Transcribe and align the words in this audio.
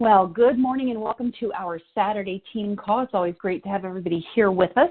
Well, 0.00 0.26
good 0.26 0.58
morning 0.58 0.88
and 0.92 1.02
welcome 1.02 1.30
to 1.40 1.52
our 1.52 1.78
Saturday 1.94 2.42
team 2.54 2.74
call. 2.74 3.02
It's 3.02 3.12
always 3.12 3.34
great 3.38 3.62
to 3.64 3.68
have 3.68 3.84
everybody 3.84 4.26
here 4.34 4.50
with 4.50 4.74
us. 4.78 4.88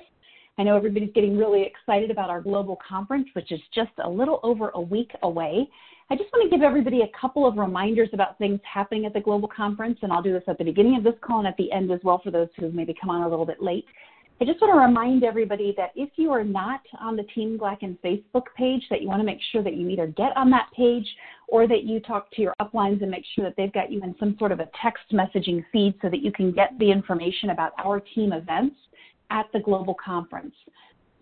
I 0.60 0.62
know 0.62 0.78
everybody's 0.78 1.12
getting 1.16 1.36
really 1.36 1.64
excited 1.64 2.12
about 2.12 2.30
our 2.30 2.42
global 2.42 2.78
conference, 2.88 3.28
which 3.34 3.52
is 3.52 3.60
just 3.74 3.90
a 4.04 4.08
little 4.08 4.40
over 4.44 4.70
a 4.76 4.80
week 4.80 5.10
away. 5.24 5.68
I 6.12 6.16
just 6.16 6.32
want 6.32 6.48
to 6.48 6.56
give 6.56 6.64
everybody 6.64 7.02
a 7.02 7.20
couple 7.20 7.48
of 7.48 7.58
reminders 7.58 8.10
about 8.14 8.38
things 8.38 8.60
happening 8.72 9.08
at 9.08 9.14
the 9.14 9.20
global 9.20 9.48
conference, 9.48 9.98
and 10.04 10.14
I'll 10.14 10.22
do 10.22 10.32
this 10.32 10.44
at 10.48 10.60
the 10.60 10.64
beginning 10.64 10.96
of 10.96 11.04
this 11.04 11.16
call 11.22 11.40
and 11.40 11.48
at 11.48 11.58
the 11.58 11.72
end 11.72 11.92
as 11.92 12.02
well 12.04 12.22
for 12.24 12.30
those 12.30 12.50
who 12.60 12.72
maybe 12.72 12.94
come 12.94 13.10
on 13.10 13.24
a 13.24 13.28
little 13.28 13.48
bit 13.48 13.64
late. 13.64 13.86
I 14.42 14.46
just 14.46 14.62
want 14.62 14.74
to 14.74 14.80
remind 14.80 15.26
everybody 15.26 15.74
that 15.76 15.92
if 15.96 16.12
you 16.16 16.32
are 16.32 16.46
not 16.46 16.80
on 17.02 17.18
the 17.18 17.24
Team 17.24 17.60
Glacken 17.60 17.98
Facebook 18.00 18.46
page, 18.56 18.82
that 18.90 19.02
you 19.02 19.10
want 19.10 19.20
to 19.20 19.26
make 19.26 19.40
sure 19.52 19.62
that 19.62 19.76
you 19.76 19.90
either 19.90 20.08
get 20.08 20.36
on 20.38 20.50
that 20.52 20.70
page 20.74 21.06
or 21.50 21.68
that 21.68 21.84
you 21.84 22.00
talk 22.00 22.32
to 22.32 22.42
your 22.42 22.54
uplines 22.62 23.02
and 23.02 23.12
make 23.12 23.26
sure 23.36 23.44
that 23.44 23.56
they've 23.58 23.74
got 23.74 23.92
you 23.92 24.02
in 24.02 24.16
some 24.18 24.38
sort 24.40 24.54
of 24.54 24.62
a 24.62 24.70
text 24.82 25.04
messaging 25.12 25.62
feed 25.74 25.94
so 26.02 26.10
that 26.10 26.22
you 26.22 26.32
can 26.32 26.54
get 26.54 26.72
the 26.80 26.90
information 26.90 27.50
about 27.50 27.74
our 27.84 28.00
team 28.00 28.32
events 28.32 28.78
at 29.30 29.46
the 29.52 29.60
global 29.60 29.94
conference. 29.94 30.56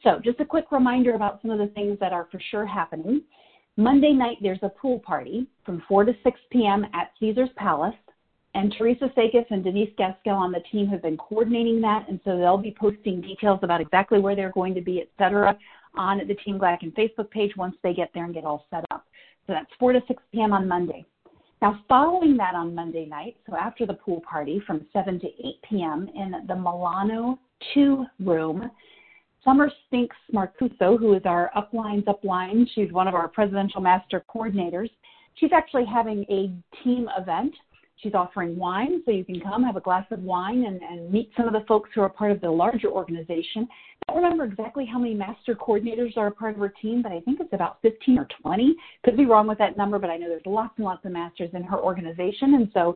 So 0.04 0.20
just 0.24 0.40
a 0.40 0.46
quick 0.46 0.72
reminder 0.72 1.16
about 1.16 1.42
some 1.42 1.50
of 1.50 1.58
the 1.58 1.74
things 1.74 1.98
that 2.00 2.14
are 2.14 2.28
for 2.32 2.40
sure 2.52 2.68
happening. 2.68 3.24
Monday 3.78 4.12
night, 4.14 4.38
there's 4.44 4.60
a 4.62 4.70
pool 4.70 5.00
party 5.00 5.48
from 5.66 5.82
4 5.88 6.06
to 6.06 6.14
6 6.24 6.40
p.m. 6.52 6.86
at 6.94 7.12
Caesar's 7.20 7.50
Palace. 7.56 7.96
And 8.56 8.74
Teresa 8.78 9.12
Sakis 9.16 9.46
and 9.52 9.64
Denise 9.64 9.92
Gaskell 9.98 10.36
on 10.36 10.52
the 10.52 10.62
team 10.72 10.88
have 10.88 11.02
been 11.02 11.18
coordinating 11.18 11.80
that, 11.82 12.08
and 12.10 12.20
so 12.26 12.38
they'll 12.38 12.58
be 12.58 12.76
posting 12.80 13.22
details 13.22 13.60
about 13.62 13.82
exactly 13.82 14.20
where 14.20 14.36
they're 14.36 14.52
going 14.52 14.74
to 14.74 14.82
be, 14.82 15.02
et 15.02 15.10
cetera, 15.18 15.58
on 15.96 16.20
the 16.28 16.36
Team 16.36 16.58
Glacken 16.58 16.94
Facebook 16.96 17.30
page 17.30 17.56
once 17.56 17.76
they 17.84 17.94
get 17.94 18.10
there 18.14 18.26
and 18.26 18.34
get 18.34 18.46
all 18.46 18.66
set 18.70 18.84
up. 18.92 19.06
So 19.46 19.54
that's 19.54 19.70
4 19.80 19.94
to 19.94 20.02
6 20.08 20.24
p.m. 20.32 20.54
on 20.54 20.68
Monday. 20.68 21.06
Now, 21.62 21.80
following 21.88 22.38
that 22.38 22.54
on 22.54 22.76
Monday 22.76 23.06
night, 23.06 23.38
so 23.50 23.56
after 23.56 23.86
the 23.86 23.94
pool 23.94 24.22
party 24.30 24.62
from 24.68 24.86
7 24.94 25.20
to 25.20 25.28
8 25.28 25.34
p.m. 25.70 26.10
in 26.16 26.46
the 26.48 26.56
Milano 26.56 27.40
2 27.74 28.06
room, 28.20 28.70
Summer 29.44 29.72
Spinks 29.86 30.16
Marcuso, 30.34 31.00
who 31.00 31.14
is 31.14 31.22
our 31.26 31.52
Uplines 31.56 32.06
Upline, 32.06 32.68
she's 32.76 32.92
one 32.92 33.08
of 33.08 33.16
our 33.16 33.28
Presidential 33.28 33.82
Master 33.82 34.24
Coordinators, 34.30 34.90
she's 35.36 35.52
actually 35.54 35.86
having 35.86 36.26
a 36.30 36.52
team 36.84 37.10
event 37.18 37.54
She's 37.98 38.14
offering 38.14 38.56
wine, 38.58 39.02
so 39.06 39.12
you 39.12 39.26
can 39.26 39.40
come 39.40 39.64
have 39.64 39.76
a 39.76 39.82
glass 39.82 40.06
of 40.12 40.22
wine 40.22 40.66
and, 40.66 40.82
and 40.82 41.12
meet 41.12 41.32
some 41.36 41.48
of 41.48 41.54
the 41.54 41.66
folks 41.68 41.90
who 41.96 42.02
are 42.02 42.10
part 42.10 42.32
of 42.32 42.40
the 42.42 42.50
larger 42.50 42.90
organization. 42.90 43.68
I 44.08 44.14
don't 44.14 44.24
remember 44.24 44.46
exactly 44.46 44.86
how 44.86 45.00
many 45.00 45.16
master 45.16 45.56
coordinators 45.56 46.16
are 46.16 46.28
a 46.28 46.32
part 46.32 46.54
of 46.54 46.60
her 46.60 46.74
team, 46.82 47.02
but 47.02 47.12
I 47.12 47.20
think 47.22 47.40
it's 47.40 47.54
about 47.54 47.82
15 47.82 48.20
or 48.20 48.28
20. 48.42 48.76
Could 49.04 49.18
be 49.18 49.26
wrong 49.26 49.48
with 49.48 49.58
that 49.58 49.78
number, 49.78 49.98
but 49.98 50.12
I 50.12 50.18
know 50.18 50.30
there's 50.30 50.46
lots 50.46 50.74
and 50.78 50.86
lots 50.86 51.04
of 51.06 51.12
masters 51.12 51.50
in 51.54 51.64
her 51.64 51.80
organization, 51.80 52.54
and 52.54 52.70
so 52.74 52.96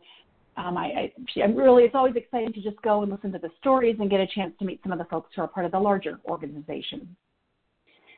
um, 0.58 0.78
I, 0.78 0.86
I, 0.86 1.42
I'm 1.42 1.56
really, 1.56 1.84
it's 1.84 1.96
always 1.96 2.16
exciting 2.16 2.54
to 2.54 2.62
just 2.62 2.82
go 2.82 3.02
and 3.02 3.12
listen 3.12 3.32
to 3.32 3.40
the 3.40 3.50
stories 3.60 3.98
and 4.00 4.10
get 4.10 4.20
a 4.20 4.28
chance 4.28 4.54
to 4.60 4.66
meet 4.66 4.82
some 4.84 4.92
of 4.92 5.00
the 5.00 5.06
folks 5.06 5.32
who 5.36 5.42
are 5.42 5.48
part 5.48 5.66
of 5.66 5.72
the 5.72 5.80
larger 5.80 6.20
organization. 6.26 7.16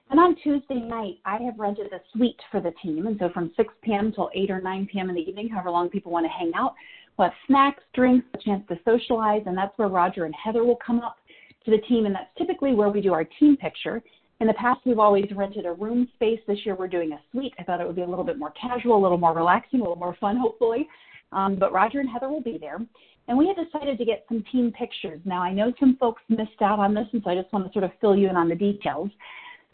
And 0.10 0.20
on 0.20 0.36
Tuesday 0.44 0.76
night, 0.76 1.20
I 1.26 1.38
have 1.38 1.58
rented 1.58 1.92
a 1.92 2.02
suite 2.14 2.40
for 2.52 2.62
the 2.62 2.74
team. 2.84 3.08
And 3.08 3.18
so 3.20 3.30
from 3.34 3.52
6 3.58 3.74
p.m. 3.84 4.12
till 4.12 4.30
8 4.36 4.52
or 4.52 4.62
9 4.62 4.88
p.m. 4.92 5.10
in 5.10 5.16
the 5.16 5.22
evening, 5.22 5.50
however 5.50 5.72
long 5.72 5.90
people 5.90 6.12
want 6.12 6.26
to 6.26 6.30
hang 6.30 6.52
out, 6.56 6.76
we'll 7.18 7.30
have 7.30 7.38
snacks, 7.48 7.84
drinks, 7.94 8.28
a 8.34 8.38
chance 8.38 8.64
to 8.70 8.78
socialize. 8.86 9.42
And 9.46 9.58
that's 9.58 9.78
where 9.78 9.88
Roger 9.88 10.26
and 10.26 10.36
Heather 10.36 10.64
will 10.64 10.80
come 10.86 11.00
up 11.00 11.18
to 11.66 11.72
the 11.72 11.80
team. 11.80 12.06
And 12.06 12.14
that's 12.14 12.30
typically 12.38 12.76
where 12.76 12.90
we 12.90 13.02
do 13.02 13.14
our 13.14 13.24
team 13.24 13.58
picture. 13.58 14.02
In 14.40 14.48
the 14.48 14.54
past, 14.54 14.82
we've 14.86 15.00
always 15.00 15.26
rented 15.34 15.66
a 15.66 15.74
room 15.74 16.08
space. 16.16 16.40
This 16.48 16.60
year, 16.66 16.76
we're 16.76 16.88
doing 16.88 17.14
a 17.14 17.20
suite. 17.32 17.54
I 17.58 17.64
thought 17.64 17.80
it 17.80 17.88
would 17.88 17.96
be 17.96 18.02
a 18.02 18.08
little 18.08 18.26
bit 18.26 18.38
more 18.38 18.52
casual, 18.52 18.98
a 18.98 19.02
little 19.02 19.18
more 19.18 19.34
relaxing, 19.34 19.80
a 19.80 19.84
little 19.84 19.96
more 19.96 20.18
fun, 20.20 20.38
hopefully. 20.38 20.88
Um, 21.32 21.56
but 21.56 21.72
Roger 21.72 22.00
and 22.00 22.10
Heather 22.10 22.30
will 22.30 22.42
be 22.42 22.58
there. 22.60 22.80
And 23.28 23.38
we 23.38 23.48
have 23.48 23.56
decided 23.56 23.98
to 23.98 24.06
get 24.06 24.26
some 24.28 24.44
team 24.52 24.72
pictures. 24.78 25.22
Now, 25.24 25.42
I 25.42 25.54
know 25.54 25.72
some 25.80 25.96
folks 25.98 26.22
missed 26.28 26.62
out 26.62 26.80
on 26.80 26.94
this, 26.94 27.08
and 27.14 27.22
so 27.24 27.30
I 27.30 27.36
just 27.36 27.54
want 27.54 27.66
to 27.66 27.72
sort 27.72 27.86
of 27.86 27.92
fill 28.02 28.18
you 28.18 28.30
in 28.30 28.36
on 28.36 28.50
the 28.50 28.56
details. 28.56 29.10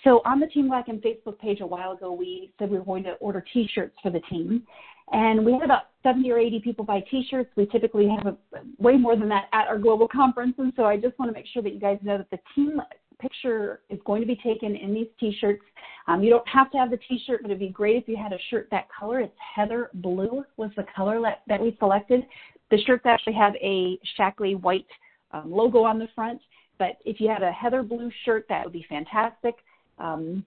So 0.03 0.21
on 0.25 0.39
the 0.39 0.47
Team 0.47 0.69
Glacken 0.69 1.01
Facebook 1.03 1.39
page 1.39 1.61
a 1.61 1.67
while 1.67 1.91
ago, 1.91 2.11
we 2.11 2.51
said 2.57 2.69
we 2.69 2.77
were 2.77 2.85
going 2.85 3.03
to 3.03 3.13
order 3.13 3.43
T-shirts 3.53 3.95
for 4.01 4.09
the 4.09 4.21
team, 4.21 4.63
and 5.11 5.45
we 5.45 5.53
had 5.53 5.63
about 5.63 5.89
70 6.03 6.31
or 6.31 6.37
80 6.37 6.59
people 6.59 6.85
buy 6.85 7.03
T-shirts. 7.11 7.49
We 7.55 7.65
typically 7.65 8.07
have 8.07 8.27
a, 8.27 8.37
way 8.77 8.95
more 8.95 9.15
than 9.15 9.29
that 9.29 9.49
at 9.51 9.67
our 9.67 9.77
global 9.77 10.07
conference, 10.07 10.55
and 10.57 10.71
so 10.75 10.85
I 10.85 10.97
just 10.97 11.17
want 11.19 11.29
to 11.29 11.33
make 11.33 11.47
sure 11.47 11.61
that 11.63 11.73
you 11.73 11.79
guys 11.79 11.97
know 12.01 12.17
that 12.17 12.29
the 12.29 12.39
team 12.55 12.81
picture 13.19 13.81
is 13.89 13.99
going 14.05 14.21
to 14.21 14.27
be 14.27 14.37
taken 14.37 14.75
in 14.75 14.93
these 14.93 15.07
T-shirts. 15.19 15.61
Um, 16.07 16.23
you 16.23 16.29
don't 16.29 16.47
have 16.47 16.71
to 16.71 16.77
have 16.77 16.89
the 16.89 16.99
T-shirt, 17.09 17.41
but 17.41 17.51
it'd 17.51 17.59
be 17.59 17.69
great 17.69 17.97
if 17.97 18.07
you 18.07 18.15
had 18.15 18.31
a 18.31 18.39
shirt 18.49 18.69
that 18.71 18.87
color. 18.97 19.19
It's 19.19 19.35
heather 19.55 19.89
blue 19.95 20.45
was 20.55 20.71
the 20.77 20.85
color 20.95 21.21
that, 21.21 21.41
that 21.47 21.61
we 21.61 21.75
selected. 21.79 22.25
The 22.71 22.81
shirts 22.85 23.05
actually 23.05 23.33
have 23.33 23.53
a 23.55 23.99
Shaklee 24.17 24.59
white 24.61 24.87
um, 25.31 25.51
logo 25.51 25.83
on 25.83 25.99
the 25.99 26.07
front, 26.15 26.39
but 26.77 26.97
if 27.03 27.19
you 27.19 27.27
had 27.27 27.43
a 27.43 27.51
heather 27.51 27.83
blue 27.83 28.09
shirt, 28.23 28.45
that 28.47 28.63
would 28.63 28.73
be 28.73 28.85
fantastic. 28.87 29.55
Um, 29.99 30.45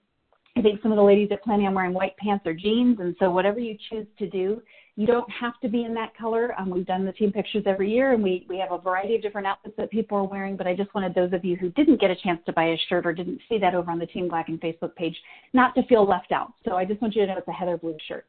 I 0.57 0.61
think 0.61 0.83
some 0.83 0.93
of 0.93 0.97
the 0.97 1.03
ladies 1.03 1.31
are 1.31 1.39
planning 1.39 1.67
on 1.67 1.75
wearing 1.75 1.95
white 1.95 2.17
pants 2.19 2.47
or 2.47 2.53
jeans, 2.53 2.99
and 3.01 3.17
so 3.19 3.31
whatever 3.31 3.59
you 3.59 3.77
choose 3.89 4.07
to 4.19 4.29
do, 4.29 4.61
you 4.97 5.07
don't 5.07 5.31
have 5.31 5.59
to 5.63 5.69
be 5.69 5.85
in 5.85 5.95
that 5.95 6.15
color. 6.17 6.55
Um, 6.59 6.69
we've 6.69 6.85
done 6.85 7.07
the 7.07 7.13
team 7.13 7.33
pictures 7.33 7.65
every 7.67 7.91
year, 7.91 8.13
and 8.13 8.23
we 8.23 8.45
we 8.49 8.59
have 8.59 8.71
a 8.73 8.79
variety 8.79 9.17
of 9.17 9.23
different 9.23 9.47
outfits 9.47 9.75
that 9.79 9.91
people 9.91 10.19
are 10.19 10.25
wearing. 10.25 10.57
But 10.57 10.67
I 10.67 10.77
just 10.77 10.95
wanted 10.95 11.15
those 11.15 11.33
of 11.33 11.45
you 11.45 11.57
who 11.57 11.71
didn't 11.71 12.01
get 12.01 12.11
a 12.11 12.17
chance 12.17 12.41
to 12.45 12.53
buy 12.53 12.65
a 12.65 12.77
shirt 12.89 13.07
or 13.07 13.15
didn't 13.15 13.41
see 13.49 13.59
that 13.59 13.75
over 13.75 13.91
on 13.91 13.99
the 13.99 14.07
Team 14.07 14.29
Glacken 14.29 14.61
Facebook 14.61 14.95
page 14.95 15.17
not 15.55 15.75
to 15.77 15.87
feel 15.87 16.07
left 16.07 16.33
out. 16.33 16.53
So 16.67 16.77
I 16.77 16.85
just 16.85 17.01
want 17.01 17.15
you 17.15 17.23
to 17.23 17.29
know 17.29 17.39
it's 17.39 17.49
a 17.49 17.53
heather 17.53 17.79
blue 17.79 17.97
shirt. 18.07 18.27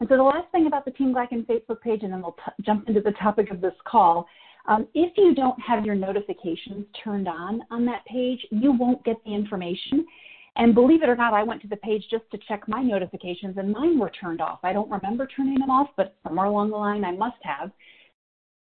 And 0.00 0.08
so 0.08 0.16
the 0.16 0.22
last 0.24 0.50
thing 0.50 0.66
about 0.66 0.84
the 0.84 0.90
Team 0.90 1.14
Glacken 1.14 1.46
Facebook 1.46 1.80
page, 1.80 2.02
and 2.02 2.12
then 2.12 2.20
we'll 2.20 2.32
t- 2.44 2.64
jump 2.64 2.88
into 2.88 3.00
the 3.00 3.12
topic 3.12 3.52
of 3.52 3.60
this 3.60 3.74
call. 3.86 4.26
Um, 4.66 4.88
if 4.94 5.12
you 5.16 5.34
don't 5.34 5.60
have 5.60 5.86
your 5.86 5.94
notifications 5.94 6.86
turned 7.04 7.28
on 7.28 7.62
on 7.70 7.84
that 7.86 8.04
page, 8.06 8.44
you 8.50 8.72
won't 8.72 9.04
get 9.04 9.22
the 9.24 9.32
information. 9.32 10.04
And 10.56 10.74
believe 10.74 11.02
it 11.02 11.08
or 11.08 11.16
not, 11.16 11.34
I 11.34 11.42
went 11.42 11.62
to 11.62 11.68
the 11.68 11.76
page 11.76 12.04
just 12.10 12.30
to 12.30 12.38
check 12.46 12.68
my 12.68 12.80
notifications, 12.80 13.56
and 13.56 13.72
mine 13.72 13.98
were 13.98 14.10
turned 14.10 14.40
off. 14.40 14.60
I 14.62 14.72
don't 14.72 14.90
remember 14.90 15.26
turning 15.26 15.58
them 15.58 15.70
off, 15.70 15.88
but 15.96 16.14
somewhere 16.22 16.46
along 16.46 16.70
the 16.70 16.76
line, 16.76 17.04
I 17.04 17.10
must 17.10 17.38
have. 17.42 17.72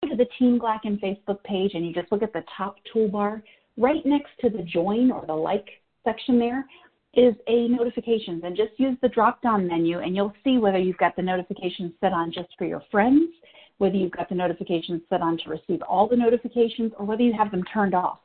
Go 0.02 0.10
to 0.10 0.16
the 0.16 0.26
Team 0.38 0.58
Glacken 0.58 1.00
Facebook 1.00 1.42
page, 1.44 1.72
and 1.74 1.86
you 1.86 1.92
just 1.92 2.10
look 2.10 2.22
at 2.22 2.32
the 2.32 2.44
top 2.56 2.76
toolbar. 2.92 3.42
Right 3.76 4.04
next 4.04 4.30
to 4.40 4.50
the 4.50 4.62
join 4.62 5.12
or 5.12 5.24
the 5.24 5.34
like 5.34 5.68
section 6.04 6.38
there 6.38 6.66
is 7.14 7.34
a 7.46 7.68
notifications, 7.68 8.42
and 8.44 8.56
just 8.56 8.72
use 8.76 8.96
the 9.00 9.08
drop 9.08 9.40
down 9.40 9.66
menu, 9.66 10.00
and 10.00 10.16
you'll 10.16 10.34
see 10.42 10.58
whether 10.58 10.78
you've 10.78 10.98
got 10.98 11.14
the 11.14 11.22
notifications 11.22 11.92
set 12.00 12.12
on 12.12 12.32
just 12.32 12.48
for 12.58 12.66
your 12.66 12.82
friends, 12.90 13.30
whether 13.78 13.94
you've 13.94 14.12
got 14.12 14.28
the 14.28 14.34
notifications 14.34 15.00
set 15.08 15.22
on 15.22 15.38
to 15.38 15.50
receive 15.50 15.80
all 15.82 16.08
the 16.08 16.16
notifications, 16.16 16.92
or 16.98 17.06
whether 17.06 17.22
you 17.22 17.32
have 17.32 17.52
them 17.52 17.62
turned 17.72 17.94
off. 17.94 18.18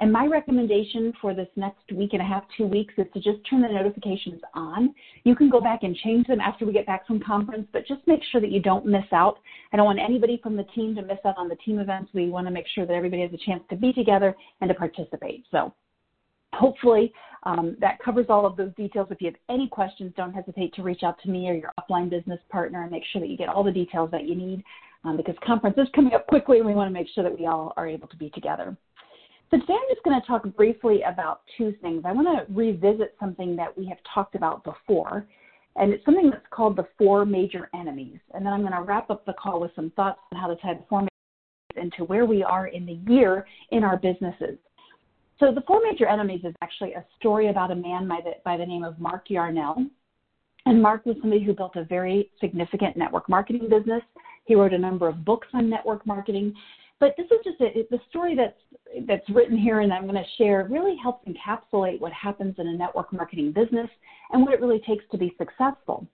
And 0.00 0.12
my 0.12 0.26
recommendation 0.26 1.12
for 1.22 1.32
this 1.32 1.48
next 1.56 1.90
week 1.90 2.10
and 2.12 2.20
a 2.20 2.24
half, 2.24 2.44
two 2.56 2.66
weeks, 2.66 2.92
is 2.98 3.06
to 3.14 3.20
just 3.20 3.38
turn 3.48 3.62
the 3.62 3.68
notifications 3.68 4.40
on. 4.52 4.94
You 5.24 5.34
can 5.34 5.48
go 5.48 5.58
back 5.60 5.84
and 5.84 5.96
change 5.96 6.26
them 6.26 6.40
after 6.40 6.66
we 6.66 6.72
get 6.74 6.84
back 6.84 7.06
from 7.06 7.18
conference, 7.20 7.66
but 7.72 7.86
just 7.86 8.06
make 8.06 8.20
sure 8.30 8.40
that 8.42 8.50
you 8.50 8.60
don't 8.60 8.84
miss 8.84 9.06
out. 9.12 9.38
I 9.72 9.76
don't 9.78 9.86
want 9.86 9.98
anybody 9.98 10.38
from 10.42 10.56
the 10.56 10.64
team 10.74 10.94
to 10.96 11.02
miss 11.02 11.18
out 11.24 11.38
on 11.38 11.48
the 11.48 11.56
team 11.56 11.78
events. 11.78 12.10
We 12.12 12.28
want 12.28 12.46
to 12.46 12.52
make 12.52 12.66
sure 12.74 12.84
that 12.84 12.92
everybody 12.92 13.22
has 13.22 13.32
a 13.32 13.38
chance 13.38 13.62
to 13.70 13.76
be 13.76 13.94
together 13.94 14.36
and 14.60 14.68
to 14.68 14.74
participate. 14.74 15.44
So 15.50 15.72
hopefully 16.52 17.12
um, 17.44 17.76
that 17.80 17.98
covers 18.04 18.26
all 18.28 18.44
of 18.44 18.56
those 18.56 18.74
details. 18.74 19.08
If 19.10 19.22
you 19.22 19.28
have 19.28 19.40
any 19.48 19.68
questions, 19.68 20.12
don't 20.14 20.32
hesitate 20.32 20.74
to 20.74 20.82
reach 20.82 21.04
out 21.04 21.16
to 21.22 21.30
me 21.30 21.48
or 21.48 21.54
your 21.54 21.72
upline 21.80 22.10
business 22.10 22.40
partner 22.50 22.82
and 22.82 22.90
make 22.90 23.04
sure 23.12 23.20
that 23.20 23.28
you 23.28 23.36
get 23.36 23.48
all 23.48 23.64
the 23.64 23.72
details 23.72 24.10
that 24.10 24.24
you 24.24 24.34
need 24.34 24.62
um, 25.04 25.16
because 25.16 25.36
conference 25.44 25.76
is 25.78 25.88
coming 25.94 26.12
up 26.12 26.26
quickly 26.26 26.58
and 26.58 26.66
we 26.66 26.74
want 26.74 26.88
to 26.88 26.92
make 26.92 27.08
sure 27.14 27.24
that 27.24 27.38
we 27.38 27.46
all 27.46 27.72
are 27.76 27.88
able 27.88 28.08
to 28.08 28.16
be 28.16 28.28
together. 28.30 28.76
So 29.50 29.58
today 29.58 29.74
I'm 29.74 29.94
just 29.94 30.02
going 30.02 30.20
to 30.20 30.26
talk 30.26 30.42
briefly 30.56 31.02
about 31.02 31.42
two 31.56 31.72
things. 31.80 32.02
I 32.04 32.12
want 32.12 32.26
to 32.26 32.52
revisit 32.52 33.14
something 33.20 33.54
that 33.56 33.76
we 33.78 33.86
have 33.86 33.98
talked 34.12 34.34
about 34.34 34.64
before, 34.64 35.24
and 35.76 35.92
it's 35.92 36.04
something 36.04 36.30
that's 36.30 36.46
called 36.50 36.76
the 36.76 36.88
four 36.98 37.24
major 37.24 37.70
enemies. 37.72 38.18
And 38.34 38.44
then 38.44 38.52
I'm 38.52 38.62
going 38.62 38.72
to 38.72 38.82
wrap 38.82 39.08
up 39.08 39.24
the 39.24 39.34
call 39.34 39.60
with 39.60 39.70
some 39.76 39.92
thoughts 39.94 40.18
on 40.32 40.40
how 40.40 40.48
to 40.48 40.56
tie 40.56 40.74
the 40.74 40.84
four 40.88 40.98
enemies 41.00 41.10
into 41.76 42.04
where 42.04 42.24
we 42.24 42.42
are 42.42 42.66
in 42.66 42.86
the 42.86 42.98
year 43.08 43.46
in 43.70 43.84
our 43.84 43.96
businesses. 43.96 44.58
So 45.38 45.52
the 45.54 45.62
four 45.66 45.80
major 45.88 46.06
enemies 46.06 46.40
is 46.42 46.54
actually 46.60 46.94
a 46.94 47.04
story 47.20 47.48
about 47.48 47.70
a 47.70 47.76
man 47.76 48.08
by 48.08 48.20
the, 48.24 48.32
by 48.44 48.56
the 48.56 48.66
name 48.66 48.82
of 48.82 48.98
Mark 48.98 49.26
Yarnell. 49.28 49.86
And 50.64 50.82
Mark 50.82 51.06
was 51.06 51.16
somebody 51.20 51.44
who 51.44 51.52
built 51.52 51.76
a 51.76 51.84
very 51.84 52.30
significant 52.40 52.96
network 52.96 53.28
marketing 53.28 53.68
business. 53.68 54.02
He 54.46 54.56
wrote 54.56 54.72
a 54.72 54.78
number 54.78 55.06
of 55.06 55.24
books 55.24 55.46
on 55.52 55.70
network 55.70 56.04
marketing. 56.04 56.52
But 56.98 57.14
this 57.16 57.26
is 57.26 57.38
just 57.44 57.60
a, 57.60 57.86
the 57.90 58.00
story 58.08 58.34
that's 58.34 59.06
that's 59.06 59.28
written 59.28 59.58
here 59.58 59.80
and 59.80 59.92
I'm 59.92 60.04
going 60.04 60.14
to 60.14 60.30
share 60.38 60.66
really 60.70 60.96
helps 61.02 61.28
encapsulate 61.28 62.00
what 62.00 62.12
happens 62.12 62.54
in 62.58 62.68
a 62.68 62.72
network 62.72 63.12
marketing 63.12 63.52
business 63.52 63.88
and 64.32 64.42
what 64.42 64.54
it 64.54 64.60
really 64.60 64.80
takes 64.86 65.04
to 65.10 65.18
be 65.18 65.34
successful. 65.36 66.06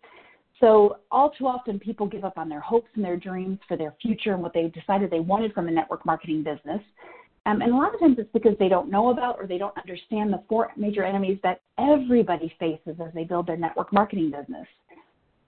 So 0.61 0.99
all 1.11 1.31
too 1.31 1.46
often 1.46 1.79
people 1.79 2.06
give 2.06 2.25
up 2.25 2.38
on 2.38 2.49
their 2.49 2.61
hopes 2.61 2.88
and 2.94 3.05
their 3.05 3.17
dreams 3.17 3.58
for 3.67 3.76
their 3.76 3.94
future 4.00 4.32
and 4.32 4.43
what 4.43 4.55
they 4.55 4.69
decided 4.69 5.11
they 5.11 5.20
wanted 5.20 5.52
from 5.52 5.69
a 5.69 5.70
network 5.70 6.06
marketing 6.06 6.44
business. 6.44 6.81
Um, 7.46 7.61
and 7.61 7.73
a 7.73 7.76
lot 7.76 7.93
of 7.93 7.99
times 7.99 8.17
it's 8.19 8.31
because 8.32 8.56
they 8.61 8.69
don't 8.69 8.88
know 8.88 9.11
about 9.11 9.37
or 9.40 9.49
they 9.49 9.58
don't 9.58 9.76
understand 9.76 10.32
the 10.32 10.43
four 10.49 10.70
major 10.76 11.02
enemies 11.02 11.38
that 11.43 11.61
everybody 11.79 12.55
faces 12.61 13.00
as 13.05 13.12
they 13.12 13.25
build 13.25 13.49
their 13.49 13.56
network 13.56 13.93
marketing 13.93 14.31
business. 14.31 14.67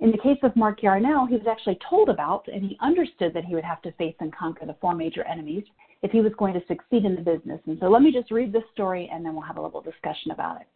In 0.05 0.11
the 0.11 0.19
case 0.19 0.37
of 0.43 0.55
Mark 0.55 0.83
Yarnell, 0.83 1.25
he 1.25 1.37
was 1.37 1.47
actually 1.51 1.79
told 1.89 2.11
about 2.11 2.47
and 2.49 2.63
he 2.63 2.77
understood 2.83 3.33
that 3.33 3.47
he 3.47 3.55
would 3.55 3.65
have 3.65 3.81
to 3.81 3.93
face 3.93 4.15
and 4.21 4.37
conquer 4.37 4.67
the 4.67 4.77
four 4.79 4.95
major 4.95 5.27
enemies 5.27 5.65
if 6.03 6.11
he 6.11 6.21
was 6.21 6.35
going 6.37 6.53
to 6.53 6.61
succeed 6.69 7.07
in 7.07 7.15
the 7.15 7.23
business. 7.23 7.59
And 7.65 7.79
so 7.81 7.87
let 7.87 8.03
me 8.03 8.13
just 8.13 8.31
read 8.31 8.53
this 8.53 8.65
story 8.75 9.09
and 9.11 9.25
then 9.25 9.33
we'll 9.33 9.45
have 9.45 9.57
a 9.57 9.63
little 9.63 9.81
discussion 9.81 10.31
about 10.31 10.61
it. 10.61 10.67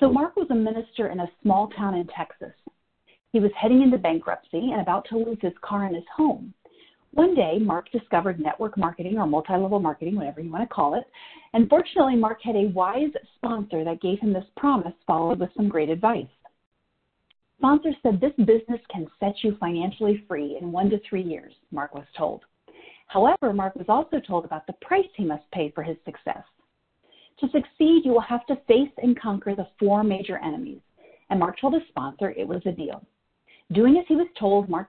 So 0.00 0.10
Mark 0.10 0.34
was 0.34 0.48
a 0.50 0.54
minister 0.56 1.10
in 1.10 1.20
a 1.20 1.30
small 1.44 1.68
town 1.68 1.94
in 1.94 2.08
Texas. 2.08 2.52
He 3.32 3.38
was 3.38 3.52
heading 3.56 3.82
into 3.82 3.98
bankruptcy 3.98 4.70
and 4.72 4.80
about 4.80 5.06
to 5.10 5.18
lose 5.18 5.38
his 5.40 5.54
car 5.62 5.84
and 5.84 5.94
his 5.94 6.04
home. 6.16 6.52
One 7.12 7.36
day, 7.36 7.58
Mark 7.60 7.92
discovered 7.92 8.40
network 8.40 8.76
marketing 8.76 9.16
or 9.16 9.28
multi 9.28 9.52
level 9.52 9.78
marketing, 9.78 10.16
whatever 10.16 10.40
you 10.40 10.50
want 10.50 10.68
to 10.68 10.74
call 10.74 10.96
it. 10.96 11.04
And 11.52 11.68
fortunately, 11.68 12.16
Mark 12.16 12.40
had 12.42 12.56
a 12.56 12.72
wise 12.74 13.12
sponsor 13.36 13.84
that 13.84 14.02
gave 14.02 14.18
him 14.18 14.32
this 14.32 14.44
promise, 14.56 14.94
followed 15.06 15.38
with 15.38 15.50
some 15.56 15.68
great 15.68 15.88
advice. 15.88 16.26
Sponsor 17.60 17.90
said 18.02 18.18
this 18.18 18.32
business 18.38 18.80
can 18.90 19.06
set 19.20 19.34
you 19.42 19.54
financially 19.60 20.24
free 20.26 20.56
in 20.58 20.72
one 20.72 20.88
to 20.88 20.98
three 21.06 21.20
years, 21.22 21.52
Mark 21.70 21.94
was 21.94 22.06
told. 22.16 22.40
However, 23.08 23.52
Mark 23.52 23.76
was 23.76 23.84
also 23.86 24.18
told 24.18 24.46
about 24.46 24.66
the 24.66 24.72
price 24.80 25.04
he 25.14 25.26
must 25.26 25.42
pay 25.52 25.70
for 25.74 25.82
his 25.82 25.98
success. 26.06 26.42
To 27.40 27.50
succeed, 27.50 28.06
you 28.06 28.12
will 28.12 28.20
have 28.22 28.46
to 28.46 28.56
face 28.66 28.90
and 29.02 29.20
conquer 29.20 29.54
the 29.54 29.68
four 29.78 30.02
major 30.02 30.38
enemies. 30.38 30.80
And 31.28 31.38
Mark 31.38 31.60
told 31.60 31.74
his 31.74 31.82
sponsor 31.88 32.30
it 32.30 32.48
was 32.48 32.62
a 32.64 32.72
deal. 32.72 33.04
Doing 33.72 33.98
as 33.98 34.06
he 34.08 34.16
was 34.16 34.28
told, 34.38 34.70
Mark 34.70 34.88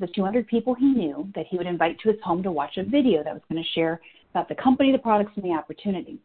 the 0.00 0.06
200 0.06 0.46
people 0.46 0.74
he 0.74 0.86
knew 0.86 1.30
that 1.34 1.46
he 1.50 1.58
would 1.58 1.66
invite 1.66 1.98
to 2.00 2.08
his 2.08 2.20
home 2.22 2.42
to 2.42 2.52
watch 2.52 2.78
a 2.78 2.84
video 2.84 3.22
that 3.22 3.34
was 3.34 3.42
going 3.50 3.62
to 3.62 3.68
share 3.74 4.00
about 4.30 4.48
the 4.48 4.54
company, 4.54 4.92
the 4.92 4.98
products, 4.98 5.32
and 5.36 5.44
the 5.44 5.52
opportunity. 5.52 6.20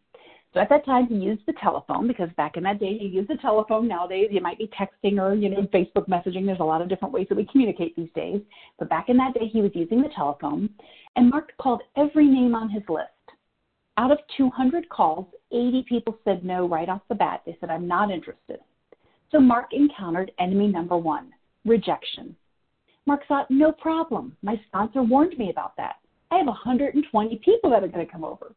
So 0.54 0.60
at 0.60 0.70
that 0.70 0.86
time, 0.86 1.08
he 1.08 1.16
used 1.16 1.42
the 1.48 1.54
telephone 1.54 2.08
because 2.08 2.30
back 2.38 2.58
in 2.58 2.64
that 2.64 2.80
day, 2.80 2.98
you 3.02 3.08
use 3.08 3.28
the 3.28 3.38
telephone. 3.38 3.88
Nowadays, 3.88 4.28
you 4.32 4.40
might 4.40 4.60
be 4.60 4.70
texting 4.80 5.20
or 5.20 5.34
you 5.34 5.50
know 5.50 5.68
Facebook 5.74 6.08
messaging. 6.08 6.46
There's 6.46 6.60
a 6.60 6.64
lot 6.64 6.82
of 6.82 6.90
different 6.90 7.14
ways 7.14 7.26
that 7.30 7.36
we 7.36 7.46
communicate 7.46 7.96
these 7.96 8.12
days. 8.14 8.40
But 8.78 8.90
back 8.90 9.10
in 9.10 9.18
that 9.18 9.34
day, 9.34 9.48
he 9.52 9.62
was 9.62 9.72
using 9.74 10.02
the 10.02 10.10
telephone, 10.16 10.70
and 11.16 11.30
Mark 11.30 11.54
called 11.60 11.82
every 11.98 12.28
name 12.28 12.54
on 12.54 12.70
his 12.70 12.84
list. 12.88 13.10
Out 13.98 14.12
of 14.12 14.20
200 14.38 14.90
calls, 14.90 15.26
80 15.52 15.86
people 15.90 16.18
said 16.24 16.46
no 16.46 16.68
right 16.68 16.90
off 16.90 17.02
the 17.10 17.16
bat. 17.16 17.42
They 17.46 17.58
said, 17.60 17.72
"I'm 17.72 17.88
not 17.88 18.12
interested." 18.12 18.60
So 19.32 19.40
Mark 19.40 19.74
encountered 19.74 20.32
enemy 20.38 20.68
number 20.68 20.98
one: 20.98 21.34
rejection. 21.66 22.36
Mark 23.08 23.26
thought, 23.28 23.50
no 23.50 23.72
problem. 23.72 24.38
My 24.44 24.62
sponsor 24.68 25.02
warned 25.02 25.38
me 25.38 25.50
about 25.50 25.76
that. 25.78 25.96
I 26.32 26.38
have 26.38 26.48
120 26.48 27.36
people 27.38 27.70
that 27.72 27.84
are 27.84 27.88
going 27.88 28.06
to 28.06 28.12
come 28.12 28.24
over. 28.24 28.54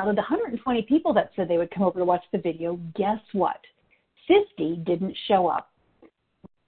Out 0.00 0.08
of 0.08 0.16
the 0.16 0.22
120 0.22 0.80
people 0.88 1.12
that 1.12 1.30
said 1.36 1.46
they 1.46 1.58
would 1.58 1.70
come 1.70 1.82
over 1.82 1.98
to 1.98 2.06
watch 2.06 2.24
the 2.32 2.38
video, 2.38 2.80
guess 2.96 3.18
what? 3.32 3.60
50 4.28 4.76
didn't 4.86 5.14
show 5.28 5.46
up. 5.46 5.72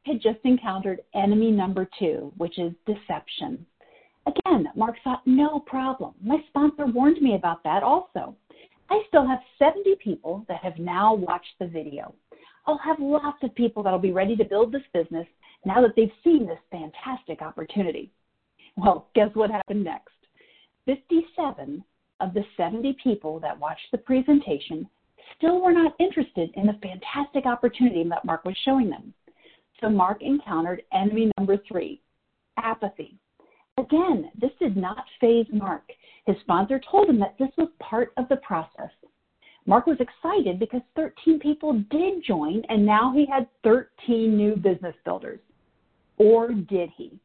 Had 0.05 0.21
just 0.21 0.41
encountered 0.45 1.01
enemy 1.15 1.51
number 1.51 1.89
two, 1.99 2.31
which 2.37 2.59
is 2.59 2.75
deception. 2.85 3.65
Again, 4.27 4.69
Mark 4.77 4.97
thought, 5.03 5.23
no 5.25 5.61
problem. 5.61 6.13
My 6.23 6.45
sponsor 6.49 6.85
warned 6.85 7.23
me 7.23 7.35
about 7.35 7.65
that 7.65 7.83
also. 7.83 8.37
I 8.91 9.01
still 9.09 9.27
have 9.27 9.39
70 9.59 9.97
people 10.05 10.45
that 10.49 10.63
have 10.63 10.79
now 10.79 11.15
watched 11.15 11.55
the 11.59 11.69
video. 11.69 12.15
I'll 12.67 12.81
have 12.85 13.01
lots 13.01 13.39
of 13.43 13.55
people 13.55 13.83
that'll 13.83 13.99
be 13.99 14.13
ready 14.13 14.37
to 14.37 14.45
build 14.45 14.73
this 14.73 14.83
business 14.93 15.27
now 15.65 15.81
that 15.81 15.97
they've 15.97 16.13
seen 16.23 16.47
this 16.47 16.59
fantastic 16.71 17.41
opportunity. 17.41 18.13
Well, 18.77 19.09
guess 19.15 19.31
what 19.33 19.51
happened 19.51 19.85
next? 19.85 20.13
57 20.85 21.83
of 22.23 22.33
the 22.35 22.45
70 22.57 22.97
people 23.03 23.41
that 23.41 23.59
watched 23.59 23.91
the 23.91 23.99
presentation 23.99 24.89
still 25.37 25.61
were 25.61 25.73
not 25.73 25.95
interested 25.99 26.51
in 26.55 26.67
the 26.67 26.79
fantastic 26.83 27.47
opportunity 27.47 28.05
that 28.09 28.25
Mark 28.25 28.45
was 28.45 28.57
showing 28.65 28.89
them. 28.89 29.13
So 29.81 29.91
Mark 29.91 30.23
encountered 30.23 30.83
enemy 30.93 31.31
number 31.37 31.59
three, 31.69 32.01
apathy. 32.57 33.17
Again, 33.79 34.31
this 34.41 34.53
did 34.61 34.77
not 34.77 35.05
phase 35.21 35.47
Mark. 35.53 35.83
His 36.27 36.37
sponsor 36.43 36.81
told 36.91 37.09
him 37.09 37.19
that 37.19 37.37
this 37.39 37.51
was 37.59 37.69
part 37.81 38.13
of 38.17 38.29
the 38.29 38.37
process. 38.37 38.91
Mark 39.67 39.87
was 39.87 39.99
excited 40.01 40.59
because 40.59 40.83
13 40.97 41.41
people 41.41 41.83
did 41.91 42.23
join, 42.25 42.63
and 42.69 42.85
now 42.85 43.13
he 43.13 43.27
had 43.27 43.49
13 43.65 44.37
new 44.37 44.57
business 44.57 44.95
builders. 45.05 45.41
Or 46.19 46.53
did 46.53 46.91
he? 46.97 47.19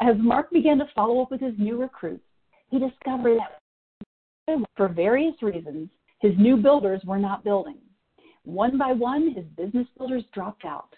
As 0.00 0.16
Mark 0.18 0.50
began 0.50 0.78
to 0.78 0.88
follow 0.94 1.22
up 1.22 1.30
with 1.30 1.40
his 1.40 1.54
new 1.58 1.80
recruits, 1.80 2.24
he 2.70 2.78
discovered 2.78 3.38
that 3.38 3.60
for 4.76 4.88
various 4.88 5.34
reasons, 5.42 5.88
his 6.20 6.32
new 6.38 6.56
builders 6.56 7.00
were 7.04 7.18
not 7.18 7.44
building. 7.44 7.78
One 8.44 8.78
by 8.78 8.92
one, 8.92 9.32
his 9.34 9.44
business 9.56 9.86
builders 9.96 10.24
dropped 10.32 10.64
out. 10.64 10.94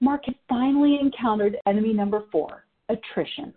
Mark 0.00 0.22
had 0.26 0.34
finally 0.48 0.98
encountered 1.00 1.56
enemy 1.66 1.92
number 1.92 2.24
four, 2.30 2.64
attrition. 2.88 3.54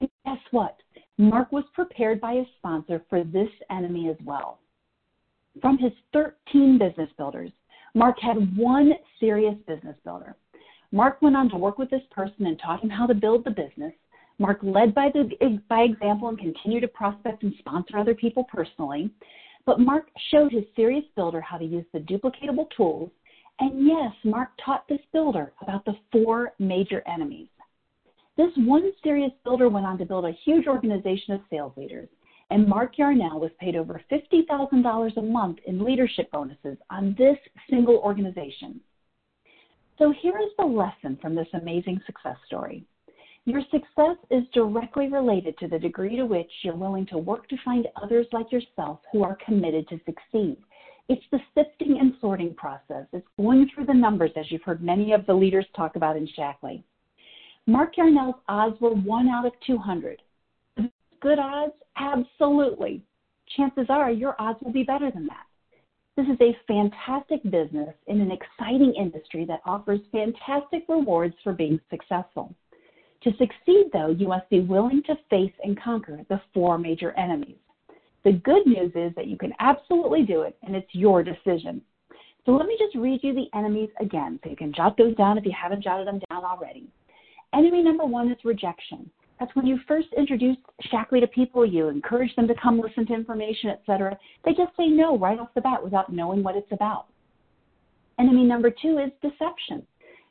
And 0.00 0.10
guess 0.24 0.38
what? 0.50 0.76
Mark 1.16 1.50
was 1.50 1.64
prepared 1.74 2.20
by 2.20 2.34
his 2.34 2.46
sponsor 2.58 3.02
for 3.08 3.24
this 3.24 3.48
enemy 3.70 4.08
as 4.08 4.16
well. 4.24 4.60
From 5.60 5.78
his 5.78 5.92
13 6.12 6.78
business 6.78 7.10
builders, 7.16 7.50
Mark 7.94 8.18
had 8.20 8.56
one 8.56 8.92
serious 9.18 9.56
business 9.66 9.96
builder. 10.04 10.36
Mark 10.92 11.20
went 11.20 11.36
on 11.36 11.50
to 11.50 11.56
work 11.56 11.78
with 11.78 11.90
this 11.90 12.02
person 12.10 12.46
and 12.46 12.58
taught 12.58 12.82
him 12.82 12.90
how 12.90 13.06
to 13.06 13.14
build 13.14 13.44
the 13.44 13.50
business. 13.50 13.92
Mark 14.38 14.60
led 14.62 14.94
by, 14.94 15.10
the, 15.12 15.60
by 15.68 15.80
example 15.80 16.28
and 16.28 16.38
continued 16.38 16.82
to 16.82 16.88
prospect 16.88 17.42
and 17.42 17.52
sponsor 17.58 17.98
other 17.98 18.14
people 18.14 18.44
personally. 18.44 19.10
But 19.66 19.80
Mark 19.80 20.08
showed 20.30 20.52
his 20.52 20.64
serious 20.76 21.04
builder 21.16 21.40
how 21.40 21.58
to 21.58 21.64
use 21.64 21.84
the 21.92 21.98
duplicatable 22.00 22.66
tools. 22.76 23.10
And 23.60 23.86
yes, 23.86 24.12
Mark 24.24 24.50
taught 24.64 24.86
this 24.88 25.00
builder 25.12 25.52
about 25.60 25.84
the 25.84 25.94
four 26.12 26.52
major 26.58 27.02
enemies. 27.06 27.48
This 28.36 28.52
one 28.56 28.92
serious 29.02 29.32
builder 29.44 29.68
went 29.68 29.84
on 29.84 29.98
to 29.98 30.06
build 30.06 30.24
a 30.24 30.38
huge 30.44 30.68
organization 30.68 31.34
of 31.34 31.40
sales 31.50 31.72
leaders. 31.76 32.08
And 32.50 32.68
Mark 32.68 32.96
Yarnell 32.96 33.40
was 33.40 33.50
paid 33.60 33.76
over 33.76 34.00
$50,000 34.10 35.16
a 35.16 35.22
month 35.22 35.58
in 35.66 35.84
leadership 35.84 36.30
bonuses 36.30 36.78
on 36.88 37.14
this 37.18 37.36
single 37.68 37.96
organization. 37.96 38.80
So 39.98 40.14
here 40.22 40.38
is 40.38 40.52
the 40.56 40.64
lesson 40.64 41.18
from 41.20 41.34
this 41.34 41.48
amazing 41.52 42.00
success 42.06 42.36
story. 42.46 42.86
Your 43.48 43.62
success 43.70 44.18
is 44.30 44.44
directly 44.52 45.08
related 45.08 45.56
to 45.56 45.68
the 45.68 45.78
degree 45.78 46.16
to 46.16 46.26
which 46.26 46.50
you're 46.60 46.76
willing 46.76 47.06
to 47.06 47.16
work 47.16 47.48
to 47.48 47.56
find 47.64 47.88
others 47.96 48.26
like 48.30 48.52
yourself 48.52 49.00
who 49.10 49.22
are 49.24 49.38
committed 49.42 49.88
to 49.88 49.98
succeed. 50.04 50.58
It's 51.08 51.24
the 51.32 51.40
sifting 51.54 51.96
and 51.98 52.12
sorting 52.20 52.52
process. 52.52 53.06
It's 53.14 53.26
going 53.38 53.70
through 53.74 53.86
the 53.86 53.94
numbers, 53.94 54.32
as 54.36 54.44
you've 54.52 54.64
heard 54.64 54.82
many 54.82 55.12
of 55.12 55.24
the 55.24 55.32
leaders 55.32 55.64
talk 55.74 55.96
about 55.96 56.18
in 56.18 56.28
Shaklee. 56.36 56.82
Mark 57.66 57.96
Yarnell's 57.96 58.38
odds 58.48 58.78
were 58.82 58.92
1 58.92 59.28
out 59.30 59.46
of 59.46 59.52
200. 59.66 60.20
Good 61.22 61.38
odds? 61.38 61.72
Absolutely. 61.96 63.00
Chances 63.56 63.86
are 63.88 64.10
your 64.10 64.36
odds 64.38 64.58
will 64.62 64.72
be 64.72 64.82
better 64.82 65.10
than 65.10 65.26
that. 65.26 65.46
This 66.18 66.26
is 66.26 66.38
a 66.42 66.58
fantastic 66.66 67.42
business 67.44 67.94
in 68.08 68.20
an 68.20 68.30
exciting 68.30 68.92
industry 68.94 69.46
that 69.46 69.62
offers 69.64 70.00
fantastic 70.12 70.84
rewards 70.86 71.34
for 71.42 71.54
being 71.54 71.80
successful. 71.88 72.54
To 73.24 73.30
succeed, 73.32 73.90
though, 73.92 74.10
you 74.10 74.28
must 74.28 74.48
be 74.48 74.60
willing 74.60 75.02
to 75.06 75.16
face 75.28 75.52
and 75.64 75.80
conquer 75.80 76.20
the 76.28 76.40
four 76.54 76.78
major 76.78 77.12
enemies. 77.12 77.56
The 78.24 78.32
good 78.32 78.66
news 78.66 78.92
is 78.94 79.14
that 79.16 79.26
you 79.26 79.36
can 79.36 79.52
absolutely 79.58 80.22
do 80.22 80.42
it, 80.42 80.56
and 80.62 80.76
it's 80.76 80.92
your 80.92 81.22
decision. 81.22 81.82
So 82.46 82.52
let 82.52 82.66
me 82.66 82.76
just 82.78 82.94
read 82.96 83.20
you 83.22 83.34
the 83.34 83.48
enemies 83.54 83.90
again 84.00 84.38
so 84.42 84.50
you 84.50 84.56
can 84.56 84.72
jot 84.72 84.96
those 84.96 85.14
down 85.16 85.36
if 85.36 85.44
you 85.44 85.52
haven't 85.52 85.82
jotted 85.82 86.06
them 86.06 86.20
down 86.30 86.44
already. 86.44 86.88
Enemy 87.54 87.82
number 87.82 88.06
one 88.06 88.30
is 88.30 88.38
rejection. 88.44 89.10
That's 89.38 89.54
when 89.54 89.66
you 89.66 89.78
first 89.86 90.08
introduce 90.16 90.56
Shaklee 90.92 91.20
to 91.20 91.26
people, 91.26 91.64
you 91.64 91.88
encourage 91.88 92.34
them 92.36 92.48
to 92.48 92.54
come 92.54 92.80
listen 92.80 93.06
to 93.06 93.14
information, 93.14 93.70
etc. 93.70 94.18
They 94.44 94.52
just 94.52 94.76
say 94.76 94.88
no 94.88 95.16
right 95.16 95.38
off 95.38 95.54
the 95.54 95.60
bat 95.60 95.82
without 95.82 96.12
knowing 96.12 96.42
what 96.42 96.56
it's 96.56 96.72
about. 96.72 97.06
Enemy 98.18 98.44
number 98.44 98.70
two 98.70 98.98
is 98.98 99.12
deception. 99.22 99.86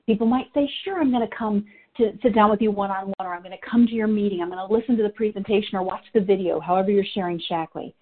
People 0.08 0.26
might 0.26 0.48
say, 0.54 0.70
sure, 0.84 1.00
I'm 1.00 1.12
going 1.12 1.28
to 1.28 1.36
come 1.36 1.66
to 1.98 2.12
sit 2.24 2.34
down 2.34 2.50
with 2.50 2.62
you 2.62 2.72
one 2.72 2.92
on 2.92 3.08
one, 3.18 3.28
or 3.28 3.34
I'm 3.34 3.44
going 3.44 3.58
to 3.58 3.70
come 3.70 3.86
to 3.86 3.94
your 3.94 4.08
meeting, 4.08 4.42
I'm 4.42 4.50
going 4.50 4.66
to 4.66 4.74
listen 4.74 4.96
to 4.98 5.04
the 5.04 5.10
presentation 5.10 5.76
or 5.76 5.84
watch 5.84 6.04
the 6.14 6.22
video, 6.22 6.60
however 6.60 6.92
you're 6.92 7.04
sharing 7.14 7.42
Shaklee. 7.52 7.94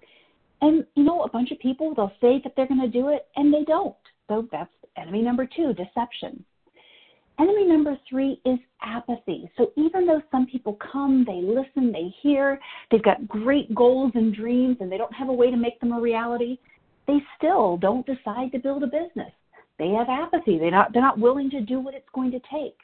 And, 0.61 0.85
you 0.95 1.03
know, 1.03 1.23
a 1.23 1.29
bunch 1.29 1.51
of 1.51 1.59
people, 1.59 1.93
they'll 1.95 2.11
say 2.21 2.39
that 2.43 2.53
they're 2.55 2.67
going 2.67 2.81
to 2.81 2.87
do 2.87 3.09
it, 3.09 3.27
and 3.35 3.53
they 3.53 3.63
don't. 3.63 3.95
So 4.27 4.47
that's 4.51 4.69
enemy 4.97 5.21
number 5.21 5.47
two, 5.55 5.73
deception. 5.73 6.43
Enemy 7.39 7.65
number 7.65 7.97
three 8.09 8.39
is 8.45 8.59
apathy. 8.81 9.49
So 9.57 9.71
even 9.75 10.05
though 10.05 10.21
some 10.31 10.45
people 10.45 10.77
come, 10.91 11.25
they 11.25 11.41
listen, 11.41 11.91
they 11.91 12.13
hear, 12.21 12.59
they've 12.91 13.03
got 13.03 13.27
great 13.27 13.73
goals 13.73 14.11
and 14.15 14.33
dreams, 14.33 14.77
and 14.79 14.91
they 14.91 14.97
don't 14.97 15.13
have 15.13 15.29
a 15.29 15.33
way 15.33 15.51
to 15.51 15.57
make 15.57 15.79
them 15.79 15.91
a 15.91 15.99
reality, 15.99 16.57
they 17.07 17.17
still 17.37 17.77
don't 17.77 18.05
decide 18.05 18.51
to 18.51 18.59
build 18.59 18.83
a 18.83 18.87
business. 18.87 19.31
They 19.77 19.89
have 19.89 20.07
apathy. 20.09 20.57
They're 20.57 20.71
not, 20.71 20.93
they're 20.93 21.01
not 21.01 21.19
willing 21.19 21.49
to 21.51 21.61
do 21.61 21.79
what 21.79 21.93
it's 21.93 22.09
going 22.13 22.31
to 22.31 22.39
take. 22.51 22.77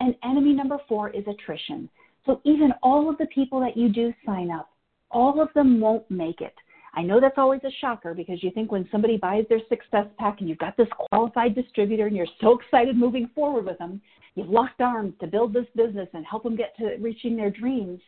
And 0.00 0.14
enemy 0.24 0.52
number 0.52 0.78
four 0.88 1.10
is 1.10 1.24
attrition. 1.26 1.88
So 2.26 2.40
even 2.44 2.72
all 2.82 3.08
of 3.08 3.18
the 3.18 3.26
people 3.26 3.60
that 3.60 3.76
you 3.76 3.88
do 3.88 4.12
sign 4.26 4.50
up, 4.50 4.70
all 5.10 5.40
of 5.40 5.48
them 5.54 5.80
won't 5.80 6.08
make 6.10 6.40
it. 6.40 6.54
I 6.94 7.02
know 7.02 7.20
that's 7.20 7.38
always 7.38 7.60
a 7.64 7.70
shocker 7.80 8.14
because 8.14 8.42
you 8.42 8.50
think 8.50 8.72
when 8.72 8.88
somebody 8.90 9.16
buys 9.16 9.44
their 9.48 9.60
success 9.68 10.06
pack 10.18 10.40
and 10.40 10.48
you've 10.48 10.58
got 10.58 10.76
this 10.76 10.88
qualified 11.10 11.54
distributor 11.54 12.06
and 12.06 12.16
you're 12.16 12.26
so 12.40 12.58
excited 12.58 12.96
moving 12.96 13.30
forward 13.34 13.66
with 13.66 13.78
them, 13.78 14.00
you've 14.34 14.48
locked 14.48 14.80
arms 14.80 15.14
to 15.20 15.26
build 15.26 15.52
this 15.52 15.66
business 15.76 16.08
and 16.14 16.24
help 16.26 16.42
them 16.42 16.56
get 16.56 16.76
to 16.78 16.96
reaching 17.00 17.36
their 17.36 17.50
dreams. 17.50 18.00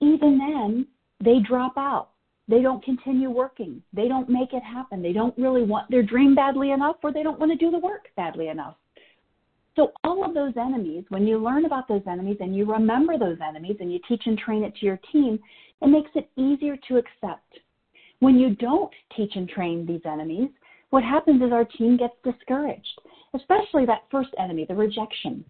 Even 0.00 0.38
then, 0.38 0.86
they 1.22 1.38
drop 1.40 1.76
out. 1.76 2.10
They 2.46 2.60
don't 2.60 2.84
continue 2.84 3.30
working. 3.30 3.82
They 3.92 4.08
don't 4.08 4.28
make 4.28 4.52
it 4.52 4.62
happen. 4.62 5.02
They 5.02 5.12
don't 5.12 5.36
really 5.38 5.62
want 5.62 5.90
their 5.90 6.02
dream 6.02 6.34
badly 6.34 6.72
enough 6.72 6.96
or 7.02 7.12
they 7.12 7.22
don't 7.22 7.40
want 7.40 7.52
to 7.52 7.58
do 7.58 7.70
the 7.70 7.78
work 7.78 8.08
badly 8.16 8.48
enough. 8.48 8.76
So, 9.76 9.92
all 10.04 10.24
of 10.24 10.34
those 10.34 10.52
enemies, 10.56 11.04
when 11.08 11.26
you 11.26 11.38
learn 11.38 11.64
about 11.64 11.88
those 11.88 12.02
enemies 12.06 12.36
and 12.40 12.54
you 12.54 12.64
remember 12.70 13.18
those 13.18 13.38
enemies 13.46 13.76
and 13.80 13.92
you 13.92 13.98
teach 14.06 14.22
and 14.26 14.38
train 14.38 14.62
it 14.62 14.76
to 14.76 14.86
your 14.86 15.00
team, 15.10 15.38
it 15.82 15.88
makes 15.88 16.10
it 16.14 16.30
easier 16.36 16.76
to 16.88 16.98
accept. 16.98 17.58
When 18.20 18.38
you 18.38 18.54
don't 18.54 18.92
teach 19.16 19.32
and 19.34 19.48
train 19.48 19.84
these 19.84 20.00
enemies, 20.04 20.50
what 20.90 21.02
happens 21.02 21.42
is 21.42 21.50
our 21.50 21.64
team 21.64 21.96
gets 21.96 22.14
discouraged, 22.22 23.00
especially 23.34 23.84
that 23.86 24.04
first 24.12 24.30
enemy, 24.38 24.64
the 24.64 24.76
rejection. 24.76 25.44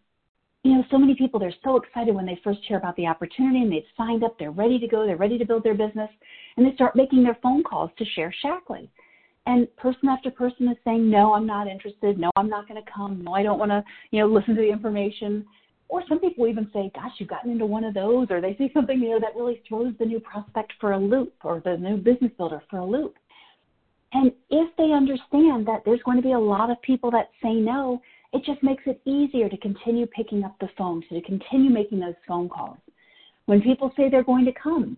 You 0.65 0.77
know, 0.77 0.85
so 0.91 0.99
many 0.99 1.15
people, 1.15 1.39
they're 1.39 1.55
so 1.63 1.77
excited 1.77 2.15
when 2.15 2.25
they 2.25 2.41
first 2.43 2.61
hear 2.67 2.79
about 2.79 2.97
the 2.97 3.07
opportunity 3.07 3.59
and 3.59 3.71
they've 3.71 3.83
signed 3.99 4.25
up, 4.25 4.39
they're 4.39 4.51
ready 4.51 4.79
to 4.79 4.89
go, 4.89 5.07
they're 5.07 5.17
ready 5.17 5.39
to 5.39 5.45
build 5.45 5.63
their 5.63 5.75
business, 5.75 6.09
and 6.57 6.67
they 6.67 6.75
start 6.75 6.97
making 6.97 7.23
their 7.23 7.37
phone 7.43 7.63
calls 7.63 7.91
to 7.99 8.05
share 8.17 8.35
Shaklee. 8.43 8.89
And 9.47 9.75
person 9.77 10.09
after 10.09 10.31
person 10.31 10.69
is 10.69 10.79
saying, 10.85 11.11
no, 11.11 11.35
I'm 11.35 11.47
not 11.47 11.67
interested. 11.67 12.19
No, 12.19 12.31
I'm 12.37 12.49
not 12.49 12.67
going 12.67 12.83
to 12.83 12.91
come. 12.91 13.23
No, 13.23 13.35
I 13.35 13.43
don't 13.43 13.59
want 13.59 13.73
to, 13.73 13.85
you 14.11 14.21
know, 14.21 14.27
listen 14.27 14.55
to 14.55 14.63
the 14.63 14.71
information. 14.71 15.45
Or 15.89 16.03
some 16.09 16.19
people 16.19 16.47
even 16.47 16.71
say, 16.73 16.91
gosh, 16.95 17.13
you've 17.19 17.29
gotten 17.29 17.51
into 17.51 17.67
one 17.67 17.85
of 17.85 17.93
those. 17.93 18.29
Or 18.31 18.41
they 18.41 18.57
see 18.57 18.71
something, 18.73 18.99
you 18.99 19.11
know, 19.11 19.21
that 19.21 19.37
really 19.37 19.61
throws 19.69 19.93
the 19.99 20.07
new 20.07 20.19
prospect 20.19 20.73
for 20.81 20.93
a 20.93 20.99
loop 20.99 21.35
or 21.45 21.61
the 21.63 21.77
new 21.77 21.99
business 21.99 22.33
builder 22.39 22.63
for 22.71 22.79
a 22.79 22.87
loop. 22.87 23.17
And 24.15 24.33
if 24.49 24.75
they 24.79 24.93
understand 24.93 25.67
that 25.67 25.83
there's 25.85 26.03
going 26.05 26.17
to 26.17 26.23
be 26.23 26.33
a 26.33 26.39
lot 26.39 26.71
of 26.71 26.81
people 26.81 27.11
that 27.11 27.29
say 27.43 27.53
no, 27.53 28.01
it 28.35 28.45
just 28.45 28.63
makes 28.65 28.83
it 28.87 29.01
easier 29.05 29.49
to 29.49 29.57
continue 29.59 30.07
picking 30.07 30.43
up 30.43 30.57
the 30.61 30.69
phone, 30.77 31.03
so 31.09 31.15
to 31.15 31.23
continue 31.23 31.71
making 31.71 32.01
those 32.01 32.15
phone 32.27 32.49
calls. 32.49 32.77
When 33.47 33.63
people 33.63 33.93
say 33.97 34.11
they're 34.11 34.25
going 34.25 34.45
to 34.45 34.53
come, 34.53 34.97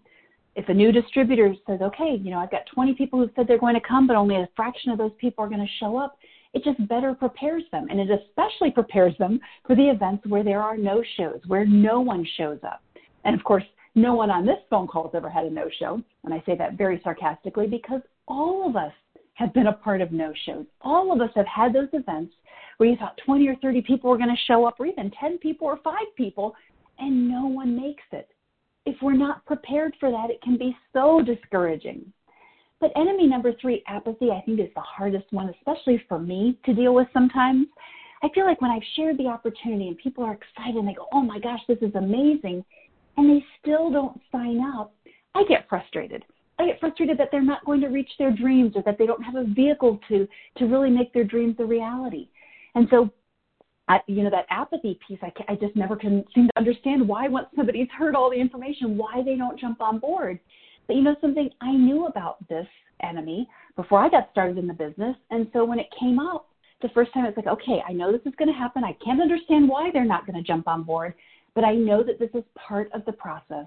if 0.55 0.71
a 0.71 0.75
new 0.75 0.90
distributor 0.90 1.55
says, 1.66 1.81
okay, 1.83 2.19
you 2.19 2.31
know, 2.31 2.38
I've 2.38 2.50
got 2.50 2.62
20 2.75 2.95
people 2.95 3.19
who 3.19 3.31
said 3.37 3.47
they're 3.47 3.59
going 3.59 3.75
to 3.75 3.87
come, 3.87 4.07
but 4.07 4.16
only 4.16 4.37
a 4.37 4.49
fraction 4.57 4.90
of 4.90 4.97
those 4.97 5.12
people 5.21 5.45
are 5.45 5.49
going 5.49 5.61
to 5.61 5.73
show 5.78 5.99
up, 5.99 6.16
it 6.55 6.64
just 6.64 6.88
better 6.88 7.12
prepares 7.12 7.64
them. 7.73 7.87
And 7.90 8.00
it 8.00 8.09
especially 8.09 8.71
prepares 8.71 9.12
them 9.19 9.38
for 9.66 9.76
the 9.76 9.90
events 9.90 10.26
where 10.26 10.43
there 10.43 10.62
are 10.62 10.78
no 10.78 11.02
shows, 11.19 11.40
where 11.47 11.66
no 11.66 12.00
one 12.00 12.26
shows 12.38 12.59
up. 12.66 12.83
And 13.25 13.35
of 13.35 13.45
course, 13.45 13.64
no 13.95 14.14
one 14.14 14.31
on 14.31 14.47
this 14.47 14.59
phone 14.71 14.87
call 14.87 15.05
has 15.05 15.14
ever 15.14 15.28
had 15.28 15.45
a 15.45 15.50
no 15.50 15.69
show. 15.78 16.00
And 16.25 16.33
I 16.33 16.43
say 16.47 16.57
that 16.57 16.78
very 16.78 17.02
sarcastically 17.05 17.66
because 17.66 18.00
all 18.26 18.66
of 18.66 18.76
us 18.76 18.93
have 19.37 19.55
been 19.55 19.69
a 19.69 19.73
part 19.73 20.00
of 20.00 20.12
no 20.12 20.33
shows. 20.45 20.66
All 20.83 21.12
of 21.12 21.21
us 21.21 21.31
have 21.35 21.47
had 21.47 21.73
those 21.73 21.88
events 21.93 22.35
where 22.76 22.88
you 22.88 22.97
thought 22.97 23.19
20 23.25 23.49
or 23.49 23.57
30 23.57 23.81
people 23.83 24.11
were 24.11 24.19
going 24.19 24.28
to 24.28 24.43
show 24.47 24.66
up, 24.66 24.78
or 24.78 24.87
even 24.87 25.11
10 25.19 25.38
people 25.38 25.66
or 25.66 25.78
5 25.83 25.95
people, 26.16 26.55
and 26.99 27.28
no 27.28 27.47
one 27.47 27.75
makes 27.75 28.05
it 28.12 28.28
if 28.87 28.95
we're 29.02 29.14
not 29.14 29.45
prepared 29.45 29.95
for 30.00 30.11
that, 30.11 30.31
it 30.31 30.40
can 30.40 30.57
be 30.57 30.75
so 30.93 31.21
discouraging. 31.21 32.12
But 32.81 32.93
enemy 32.97 33.26
number 33.26 33.52
three, 33.61 33.83
apathy, 33.88 34.31
I 34.31 34.40
think 34.43 34.61
is 34.61 34.73
the 34.75 34.81
hardest 34.81 35.26
one, 35.33 35.52
especially 35.59 36.02
for 36.09 36.19
me 36.19 36.59
to 36.64 36.73
deal 36.73 36.95
with 36.95 37.09
sometimes. 37.12 37.66
I 38.23 38.28
feel 38.35 38.47
like 38.47 38.61
when 38.62 38.71
I've 38.71 38.83
shared 38.95 39.19
the 39.19 39.26
opportunity 39.26 39.88
and 39.88 39.99
people 39.99 40.25
are 40.25 40.35
excited 40.35 40.76
and 40.76 40.87
they 40.87 40.95
go, 40.95 41.07
oh 41.12 41.23
my 41.23 41.38
gosh, 41.40 41.61
this 41.69 41.78
is 41.81 41.95
amazing, 41.95 42.64
and 43.16 43.28
they 43.28 43.45
still 43.61 43.90
don't 43.90 44.21
sign 44.31 44.61
up, 44.61 44.95
I 45.35 45.45
get 45.49 45.69
frustrated. 45.69 46.25
I 46.58 46.66
get 46.66 46.80
frustrated 46.80 47.18
that 47.18 47.28
they're 47.30 47.42
not 47.42 47.64
going 47.64 47.80
to 47.82 47.88
reach 47.88 48.10
their 48.18 48.32
dreams 48.32 48.72
or 48.76 48.82
that 48.82 48.96
they 48.98 49.06
don't 49.06 49.22
have 49.22 49.36
a 49.36 49.44
vehicle 49.44 50.00
to 50.08 50.26
to 50.58 50.64
really 50.66 50.90
make 50.90 51.12
their 51.12 51.25
dreams 51.25 51.56
a 51.58 51.64
reality. 51.64 52.28
And 52.75 52.88
so 52.90 53.10
I, 53.88 54.00
you 54.06 54.25
know, 54.25 54.30
that 54.30 54.46
apathy 54.50 54.98
piece, 55.06 55.18
I, 55.22 55.32
I 55.48 55.54
just 55.54 55.76
never 55.76 55.96
can 55.96 56.25
seem 56.34 56.46
to 56.46 56.52
understand 56.56 57.06
why 57.06 57.28
once 57.28 57.46
somebody's 57.54 57.88
heard 57.96 58.16
all 58.16 58.30
the 58.30 58.36
information, 58.36 58.96
why 58.96 59.22
they 59.25 59.36
don't 59.36 59.60
jump 59.60 59.80
on 59.80 59.98
board. 59.98 60.40
But 60.86 60.96
you 60.96 61.02
know 61.02 61.16
something, 61.20 61.50
I 61.60 61.72
knew 61.72 62.06
about 62.06 62.46
this 62.48 62.66
enemy 63.02 63.48
before 63.76 64.00
I 64.00 64.08
got 64.08 64.30
started 64.32 64.58
in 64.58 64.66
the 64.66 64.75
business. 64.75 65.16
And 65.30 65.48
so 65.52 65.64
when 65.64 65.78
it 65.78 65.86
came 65.98 66.18
up, 66.18 66.48
the 66.82 66.88
first 66.90 67.12
time 67.14 67.25
it's 67.25 67.36
like, 67.36 67.46
okay, 67.46 67.82
I 67.88 67.92
know 67.92 68.12
this 68.12 68.20
is 68.26 68.34
going 68.38 68.48
to 68.48 68.58
happen. 68.58 68.84
I 68.84 68.96
can't 69.04 69.20
understand 69.20 69.68
why 69.68 69.90
they're 69.92 70.04
not 70.04 70.26
going 70.26 70.36
to 70.36 70.46
jump 70.46 70.68
on 70.68 70.82
board, 70.82 71.14
but 71.54 71.64
I 71.64 71.75
know 71.75 72.02
that 72.02 72.18
this 72.18 72.30
is 72.34 72.44
part 72.54 72.90
of 72.92 73.04
the 73.04 73.12
process. 73.12 73.66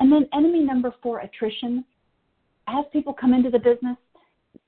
And 0.00 0.10
then 0.10 0.28
enemy 0.32 0.60
number 0.60 0.92
four, 1.02 1.20
attrition. 1.20 1.84
As 2.66 2.84
people 2.92 3.12
come 3.12 3.34
into 3.34 3.50
the 3.50 3.58
business, 3.58 3.96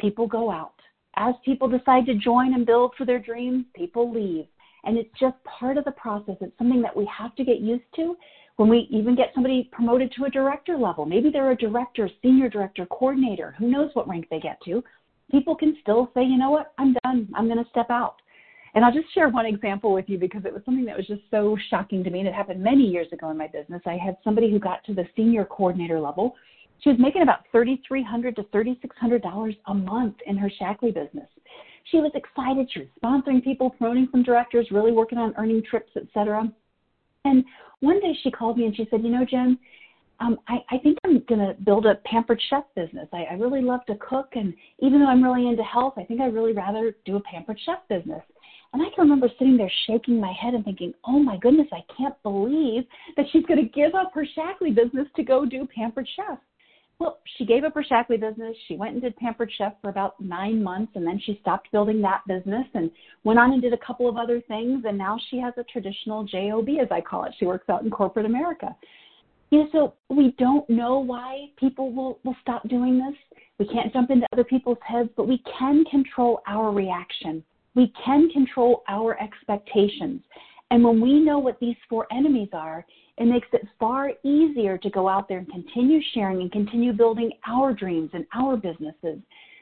people 0.00 0.26
go 0.26 0.50
out. 0.50 0.74
As 1.16 1.34
people 1.44 1.68
decide 1.68 2.06
to 2.06 2.14
join 2.14 2.54
and 2.54 2.64
build 2.64 2.94
for 2.96 3.04
their 3.04 3.18
dreams, 3.18 3.64
people 3.74 4.12
leave. 4.12 4.46
And 4.84 4.96
it's 4.96 5.10
just 5.18 5.36
part 5.44 5.78
of 5.78 5.84
the 5.84 5.92
process. 5.92 6.36
It's 6.40 6.56
something 6.58 6.82
that 6.82 6.96
we 6.96 7.06
have 7.06 7.34
to 7.36 7.44
get 7.44 7.60
used 7.60 7.84
to 7.96 8.16
when 8.56 8.68
we 8.68 8.88
even 8.90 9.14
get 9.14 9.30
somebody 9.34 9.68
promoted 9.72 10.12
to 10.12 10.24
a 10.24 10.30
director 10.30 10.76
level. 10.76 11.06
Maybe 11.06 11.30
they're 11.30 11.52
a 11.52 11.56
director, 11.56 12.08
senior 12.22 12.48
director, 12.48 12.86
coordinator, 12.86 13.54
who 13.58 13.68
knows 13.70 13.90
what 13.94 14.08
rank 14.08 14.26
they 14.30 14.40
get 14.40 14.60
to. 14.64 14.82
People 15.30 15.54
can 15.54 15.76
still 15.80 16.10
say, 16.14 16.22
you 16.22 16.36
know 16.36 16.50
what, 16.50 16.72
I'm 16.78 16.94
done. 17.04 17.28
I'm 17.34 17.46
going 17.46 17.62
to 17.62 17.70
step 17.70 17.90
out. 17.90 18.16
And 18.74 18.84
I'll 18.84 18.92
just 18.92 19.12
share 19.12 19.28
one 19.28 19.44
example 19.44 19.92
with 19.92 20.08
you 20.08 20.18
because 20.18 20.44
it 20.44 20.52
was 20.52 20.62
something 20.64 20.86
that 20.86 20.96
was 20.96 21.06
just 21.06 21.22
so 21.30 21.56
shocking 21.68 22.02
to 22.04 22.10
me. 22.10 22.20
And 22.20 22.28
it 22.28 22.34
happened 22.34 22.62
many 22.62 22.84
years 22.84 23.08
ago 23.12 23.30
in 23.30 23.36
my 23.36 23.46
business. 23.46 23.82
I 23.84 23.98
had 23.98 24.16
somebody 24.24 24.50
who 24.50 24.58
got 24.58 24.82
to 24.84 24.94
the 24.94 25.04
senior 25.14 25.44
coordinator 25.44 26.00
level. 26.00 26.34
She 26.80 26.88
was 26.88 26.98
making 26.98 27.22
about 27.22 27.40
3,300 27.52 28.36
to 28.36 28.42
$3,600 28.44 29.56
a 29.66 29.74
month 29.74 30.16
in 30.26 30.36
her 30.38 30.50
Shaklee 30.60 30.94
business. 30.94 31.28
She 31.90 31.98
was 31.98 32.12
excited. 32.14 32.70
She 32.72 32.80
was 32.80 32.88
sponsoring 33.02 33.42
people, 33.42 33.70
promoting 33.70 34.08
some 34.10 34.22
directors, 34.22 34.68
really 34.70 34.92
working 34.92 35.18
on 35.18 35.34
earning 35.36 35.62
trips, 35.68 35.90
etc. 35.96 36.50
And 37.24 37.44
one 37.80 38.00
day 38.00 38.16
she 38.22 38.30
called 38.30 38.56
me 38.56 38.66
and 38.66 38.76
she 38.76 38.86
said, 38.90 39.02
"You 39.02 39.10
know, 39.10 39.24
Jen, 39.24 39.58
um, 40.20 40.38
I, 40.48 40.58
I 40.70 40.78
think 40.78 40.98
I'm 41.04 41.20
going 41.28 41.40
to 41.40 41.54
build 41.64 41.86
a 41.86 41.96
pampered 42.06 42.40
chef 42.48 42.64
business. 42.74 43.08
I, 43.12 43.24
I 43.24 43.34
really 43.34 43.60
love 43.60 43.84
to 43.86 43.96
cook, 43.96 44.30
and 44.34 44.54
even 44.78 45.00
though 45.00 45.08
I'm 45.08 45.22
really 45.22 45.48
into 45.48 45.64
health, 45.64 45.94
I 45.96 46.04
think 46.04 46.20
I'd 46.20 46.34
really 46.34 46.52
rather 46.52 46.94
do 47.04 47.16
a 47.16 47.20
pampered 47.20 47.58
chef 47.64 47.78
business." 47.88 48.22
And 48.72 48.82
I 48.82 48.86
can 48.94 49.02
remember 49.02 49.28
sitting 49.38 49.56
there 49.56 49.70
shaking 49.86 50.20
my 50.20 50.32
head 50.32 50.54
and 50.54 50.64
thinking, 50.64 50.94
"Oh 51.04 51.18
my 51.18 51.36
goodness, 51.36 51.68
I 51.72 51.84
can't 51.96 52.20
believe 52.22 52.84
that 53.16 53.26
she's 53.30 53.44
going 53.46 53.62
to 53.62 53.68
give 53.68 53.94
up 53.94 54.12
her 54.14 54.24
Shaklee 54.24 54.74
business 54.74 55.08
to 55.16 55.22
go 55.22 55.44
do 55.44 55.66
pampered 55.66 56.08
chef." 56.16 56.38
Well, 57.02 57.18
she 57.36 57.44
gave 57.44 57.64
up 57.64 57.74
her 57.74 57.82
Shaklee 57.82 58.20
business. 58.20 58.56
She 58.68 58.76
went 58.76 58.92
and 58.92 59.02
did 59.02 59.16
Pampered 59.16 59.50
Chef 59.58 59.72
for 59.80 59.90
about 59.90 60.20
nine 60.20 60.62
months, 60.62 60.92
and 60.94 61.04
then 61.04 61.18
she 61.18 61.36
stopped 61.40 61.72
building 61.72 62.00
that 62.02 62.22
business 62.28 62.64
and 62.74 62.92
went 63.24 63.40
on 63.40 63.52
and 63.52 63.60
did 63.60 63.72
a 63.72 63.78
couple 63.78 64.08
of 64.08 64.16
other 64.16 64.40
things. 64.42 64.84
And 64.84 64.96
now 64.96 65.18
she 65.28 65.38
has 65.38 65.52
a 65.56 65.64
traditional 65.64 66.22
job, 66.22 66.68
as 66.80 66.86
I 66.92 67.00
call 67.00 67.24
it. 67.24 67.34
She 67.38 67.44
works 67.44 67.68
out 67.68 67.82
in 67.82 67.90
corporate 67.90 68.26
America. 68.26 68.76
You 69.50 69.64
know, 69.64 69.68
so 69.72 69.94
we 70.14 70.30
don't 70.38 70.68
know 70.70 71.00
why 71.00 71.46
people 71.56 71.92
will 71.92 72.20
will 72.22 72.36
stop 72.40 72.68
doing 72.68 72.98
this. 72.98 73.16
We 73.58 73.66
can't 73.66 73.92
jump 73.92 74.10
into 74.10 74.26
other 74.32 74.44
people's 74.44 74.78
heads, 74.86 75.10
but 75.16 75.26
we 75.26 75.42
can 75.58 75.84
control 75.86 76.40
our 76.46 76.70
reaction. 76.70 77.42
We 77.74 77.92
can 78.04 78.30
control 78.30 78.82
our 78.88 79.20
expectations. 79.22 80.22
And 80.70 80.82
when 80.82 81.00
we 81.00 81.20
know 81.20 81.38
what 81.38 81.60
these 81.60 81.76
four 81.88 82.06
enemies 82.12 82.48
are, 82.52 82.84
it 83.18 83.26
makes 83.26 83.48
it 83.52 83.66
far 83.78 84.10
easier 84.24 84.78
to 84.78 84.90
go 84.90 85.08
out 85.08 85.28
there 85.28 85.38
and 85.38 85.50
continue 85.50 86.00
sharing 86.14 86.40
and 86.40 86.50
continue 86.50 86.92
building 86.92 87.30
our 87.46 87.74
dreams 87.74 88.10
and 88.14 88.26
our 88.34 88.56
businesses 88.56 89.18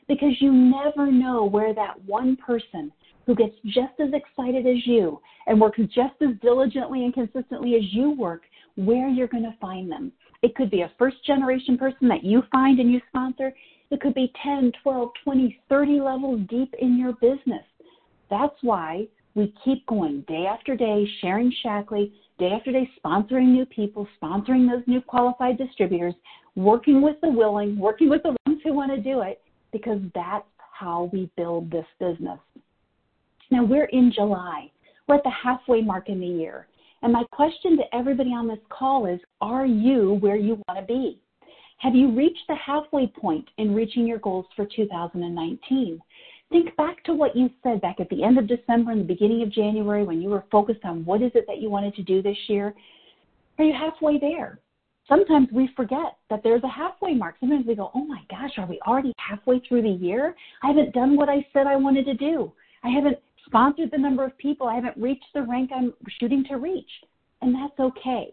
because 0.09 0.41
you 0.41 0.53
never 0.53 1.11
know 1.11 1.45
where 1.45 1.73
that 1.75 2.03
one 2.05 2.37
person 2.37 2.93
who 3.27 3.35
gets 3.35 3.55
just 3.67 3.93
as 4.01 4.09
excited 4.13 4.67
as 4.67 4.87
you 4.87 5.21
and 5.47 5.61
works 5.61 5.79
just 5.95 6.15
as 6.21 6.31
diligently 6.43 7.05
and 7.05 7.15
consistently 7.15 7.77
as 7.77 7.83
you 7.93 8.11
work, 8.13 8.43
where 8.77 9.09
you're 9.09 9.29
going 9.29 9.45
to 9.45 9.55
find 9.61 9.91
them. 9.91 10.11
It 10.43 10.57
could 10.57 10.71
be 10.71 10.83
a 10.83 10.93
first 10.99 11.25
generation 11.25 11.79
person 11.79 12.09
that 12.09 12.25
you 12.25 12.43
find 12.51 12.81
and 12.81 12.91
you 12.91 13.01
sponsor. 13.09 13.53
It 13.91 14.01
could 14.01 14.15
be 14.15 14.33
10, 14.43 14.73
12, 14.83 15.11
20, 15.23 15.61
30 15.69 16.01
levels 16.01 16.41
deep 16.49 16.75
in 16.81 16.99
your 16.99 17.13
business. 17.15 17.65
That's 18.31 18.57
why 18.63 19.07
we 19.35 19.53
keep 19.65 19.87
going 19.87 20.25
day 20.29 20.47
after 20.47 20.77
day, 20.77 21.07
sharing 21.21 21.53
Shaklee, 21.65 22.13
day 22.39 22.53
after 22.53 22.73
day, 22.73 22.89
sponsoring 23.05 23.49
new 23.49 23.67
people, 23.67 24.07
sponsoring 24.21 24.71
those 24.71 24.83
new 24.87 25.01
qualified 25.01 25.59
distributors, 25.59 26.15
working 26.57 27.03
with 27.03 27.17
the 27.21 27.29
willing, 27.29 27.79
working 27.79 28.09
with 28.09 28.23
the 28.23 28.37
ones 28.47 28.61
who 28.65 28.73
want 28.73 28.91
to 28.91 29.01
do 29.01 29.21
it, 29.21 29.41
because 29.73 30.01
that's 30.15 30.47
how 30.73 31.11
we 31.13 31.31
build 31.37 31.71
this 31.71 31.87
business. 31.99 32.39
Now 33.51 33.65
we're 33.65 33.87
in 33.87 34.13
July. 34.15 34.71
We're 35.07 35.17
at 35.17 35.25
the 35.25 35.31
halfway 35.31 35.83
mark 35.83 36.09
in 36.09 36.21
the 36.21 36.27
year. 36.27 36.67
And 37.03 37.13
my 37.13 37.25
question 37.33 37.77
to 37.79 37.95
everybody 37.95 38.31
on 38.31 38.47
this 38.47 38.59
call 38.69 39.07
is 39.07 39.21
Are 39.41 39.67
you 39.67 40.15
where 40.21 40.37
you 40.37 40.63
want 40.69 40.81
to 40.81 40.87
be? 40.87 41.21
Have 41.79 41.95
you 41.95 42.11
reached 42.11 42.47
the 42.47 42.57
halfway 42.57 43.07
point 43.07 43.49
in 43.57 43.75
reaching 43.75 44.07
your 44.07 44.19
goals 44.19 44.45
for 44.55 44.67
2019? 44.67 46.01
Think 46.51 46.75
back 46.77 47.03
to 47.05 47.15
what 47.15 47.37
you 47.37 47.51
said 47.63 47.81
back 47.81 48.01
at 48.01 48.09
the 48.11 48.23
end 48.23 48.39
of 48.39 48.47
December 48.47 48.91
and 48.91 49.01
the 49.01 49.05
beginning 49.05 49.43
of 49.43 49.53
January 49.53 50.05
when 50.05 50.21
you 50.21 50.29
were 50.29 50.45
focused 50.51 50.85
on 50.85 51.05
what 51.05 51.23
is 51.23 51.33
it 51.35 51.45
that 51.47 51.61
you 51.61 51.71
wanted 51.71 51.95
to 51.95 52.03
do 52.03 52.23
this 52.23 52.37
year. 52.49 52.75
Are 53.59 53.65
you 53.65 53.73
halfway 53.73 54.19
there? 54.19 54.59
sometimes 55.11 55.49
we 55.53 55.69
forget 55.77 56.17
that 56.31 56.43
there's 56.43 56.63
a 56.63 56.69
halfway 56.69 57.13
mark. 57.13 57.35
Sometimes 57.41 57.67
we 57.67 57.75
go, 57.75 57.91
oh 57.95 58.05
my 58.05 58.23
gosh, 58.31 58.53
are 58.57 58.67
we 58.67 58.81
already 58.87 59.13
halfway 59.19 59.61
through 59.61 59.83
the 59.83 59.89
year? 59.89 60.35
I 60.63 60.69
haven't 60.69 60.95
done 60.95 61.17
what 61.17 61.29
I 61.29 61.47
said 61.53 61.67
I 61.67 61.77
wanted 61.77 62.07
to 62.07 62.15
do. 62.15 62.53
I 62.83 62.89
haven't 62.89 63.19
sponsored 63.45 63.91
the 63.91 63.99
number 63.99 64.25
of 64.25 64.39
people. 64.39 64.69
I 64.69 64.77
haven't 64.77 64.97
reached 64.97 65.27
the 65.35 65.43
rank 65.43 65.71
I'm 65.75 65.93
shooting 66.19 66.45
to 66.49 66.57
reach. 66.57 66.89
And 67.43 67.55
that's 67.55 67.79
okay. 67.79 68.33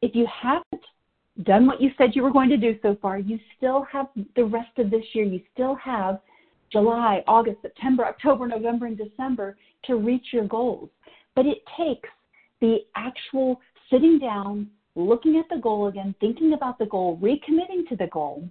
If 0.00 0.14
you 0.14 0.26
haven't 0.42 0.84
done 1.42 1.66
what 1.66 1.80
you 1.80 1.90
said 1.98 2.16
you 2.16 2.22
were 2.22 2.32
going 2.32 2.48
to 2.48 2.56
do 2.56 2.78
so 2.82 2.96
far, 3.00 3.18
you 3.18 3.38
still 3.56 3.86
have 3.92 4.06
the 4.34 4.44
rest 4.44 4.78
of 4.78 4.90
this 4.90 5.04
year. 5.12 5.24
You 5.24 5.40
still 5.52 5.74
have 5.76 6.20
July, 6.74 7.22
August, 7.28 7.62
September, 7.62 8.04
October, 8.04 8.48
November, 8.48 8.86
and 8.86 8.98
December 8.98 9.56
to 9.84 9.94
reach 9.94 10.26
your 10.32 10.44
goals. 10.48 10.90
But 11.36 11.46
it 11.46 11.58
takes 11.78 12.08
the 12.60 12.78
actual 12.96 13.60
sitting 13.90 14.18
down, 14.18 14.68
looking 14.96 15.36
at 15.38 15.44
the 15.54 15.62
goal 15.62 15.86
again, 15.86 16.16
thinking 16.18 16.52
about 16.52 16.80
the 16.80 16.86
goal, 16.86 17.16
recommitting 17.22 17.88
to 17.90 17.96
the 17.96 18.08
goal 18.08 18.48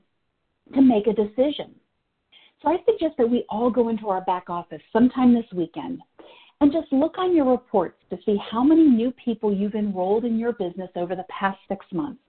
to 0.73 0.81
make 0.81 1.07
a 1.07 1.13
decision. 1.13 1.75
So 2.61 2.69
I 2.69 2.77
suggest 2.85 3.15
that 3.17 3.29
we 3.29 3.43
all 3.49 3.69
go 3.69 3.89
into 3.89 4.07
our 4.07 4.21
back 4.21 4.49
office 4.49 4.81
sometime 4.93 5.33
this 5.33 5.51
weekend 5.53 5.99
and 6.61 6.71
just 6.71 6.87
look 6.93 7.17
on 7.17 7.35
your 7.35 7.51
reports 7.51 7.97
to 8.09 8.17
see 8.25 8.37
how 8.49 8.63
many 8.63 8.83
new 8.83 9.11
people 9.23 9.53
you've 9.53 9.75
enrolled 9.75 10.23
in 10.23 10.39
your 10.39 10.53
business 10.53 10.89
over 10.95 11.13
the 11.13 11.25
past 11.29 11.59
six 11.67 11.85
months. 11.91 12.21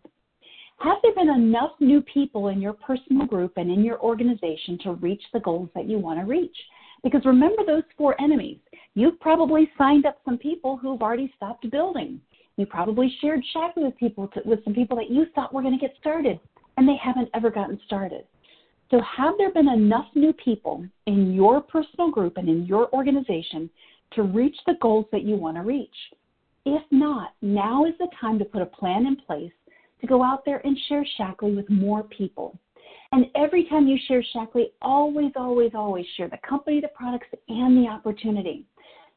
Have 0.79 0.97
there 1.03 1.15
been 1.15 1.31
enough 1.31 1.73
new 1.81 2.03
people 2.03 2.49
in 2.49 2.61
your 2.61 2.75
personal 2.75 3.27
group 3.27 3.53
and 3.57 3.71
in 3.71 3.85
your 3.85 4.01
organization 4.01 4.79
to 4.83 4.93
reach 4.95 5.23
the 5.33 5.41
goals 5.41 5.69
that 5.75 5.89
you 5.89 5.99
want 5.99 6.19
to 6.21 6.27
reach? 6.27 6.57
Because 7.03 7.25
remember 7.25 7.65
those 7.65 7.85
four 7.97 8.21
enemies. 8.21 8.59
You've 8.95 9.21
probably 9.21 9.71
signed 9.79 10.07
up 10.07 10.19
some 10.25 10.39
people 10.39 10.77
who've 10.77 11.03
already 11.03 11.33
stopped 11.37 11.71
building. 11.71 12.21
You 12.57 12.67
probably 12.67 13.15
shared 13.21 13.43
Shaklee 13.55 13.85
with 13.85 13.97
people 13.97 14.29
to, 14.29 14.41
with 14.45 14.63
some 14.65 14.75
people 14.75 14.97
that 14.97 15.11
you 15.11 15.27
thought 15.35 15.53
were 15.53 15.63
going 15.63 15.79
to 15.79 15.87
get 15.87 15.97
started, 16.01 16.39
and 16.77 16.89
they 16.89 16.97
haven't 17.03 17.29
ever 17.35 17.51
gotten 17.51 17.81
started. 17.87 18.25
So, 18.91 19.01
have 19.01 19.35
there 19.39 19.53
been 19.53 19.69
enough 19.69 20.07
new 20.15 20.33
people 20.33 20.85
in 21.07 21.33
your 21.33 21.61
personal 21.61 22.11
group 22.11 22.37
and 22.37 22.49
in 22.49 22.65
your 22.67 22.93
organization 22.95 23.69
to 24.13 24.23
reach 24.23 24.57
the 24.67 24.75
goals 24.81 25.07
that 25.11 25.23
you 25.23 25.37
want 25.37 25.57
to 25.57 25.63
reach? 25.63 25.97
If 26.65 26.83
not, 26.91 27.33
now 27.43 27.85
is 27.87 27.95
the 27.99 28.09
time 28.21 28.39
to 28.39 28.45
put 28.45 28.63
a 28.63 28.67
plan 28.67 29.07
in 29.07 29.17
place 29.17 29.53
to 30.01 30.07
go 30.07 30.23
out 30.23 30.45
there 30.45 30.61
and 30.65 30.77
share 30.89 31.07
Shaklee 31.19 31.57
with 31.57 31.69
more 31.71 32.03
people. 32.05 32.59
And 33.13 33.27
every 33.37 33.65
time 33.65 33.87
you 33.87 33.99
share 34.09 34.25
Shaklee, 34.35 34.73
always, 34.83 35.33
always, 35.37 35.71
always 35.75 36.07
share 36.17 36.29
the 36.29 36.39
company, 36.49 36.81
the 36.81 36.89
products, 36.89 37.29
and 37.49 37.77
the 37.77 37.89
opportunity. 37.89 38.67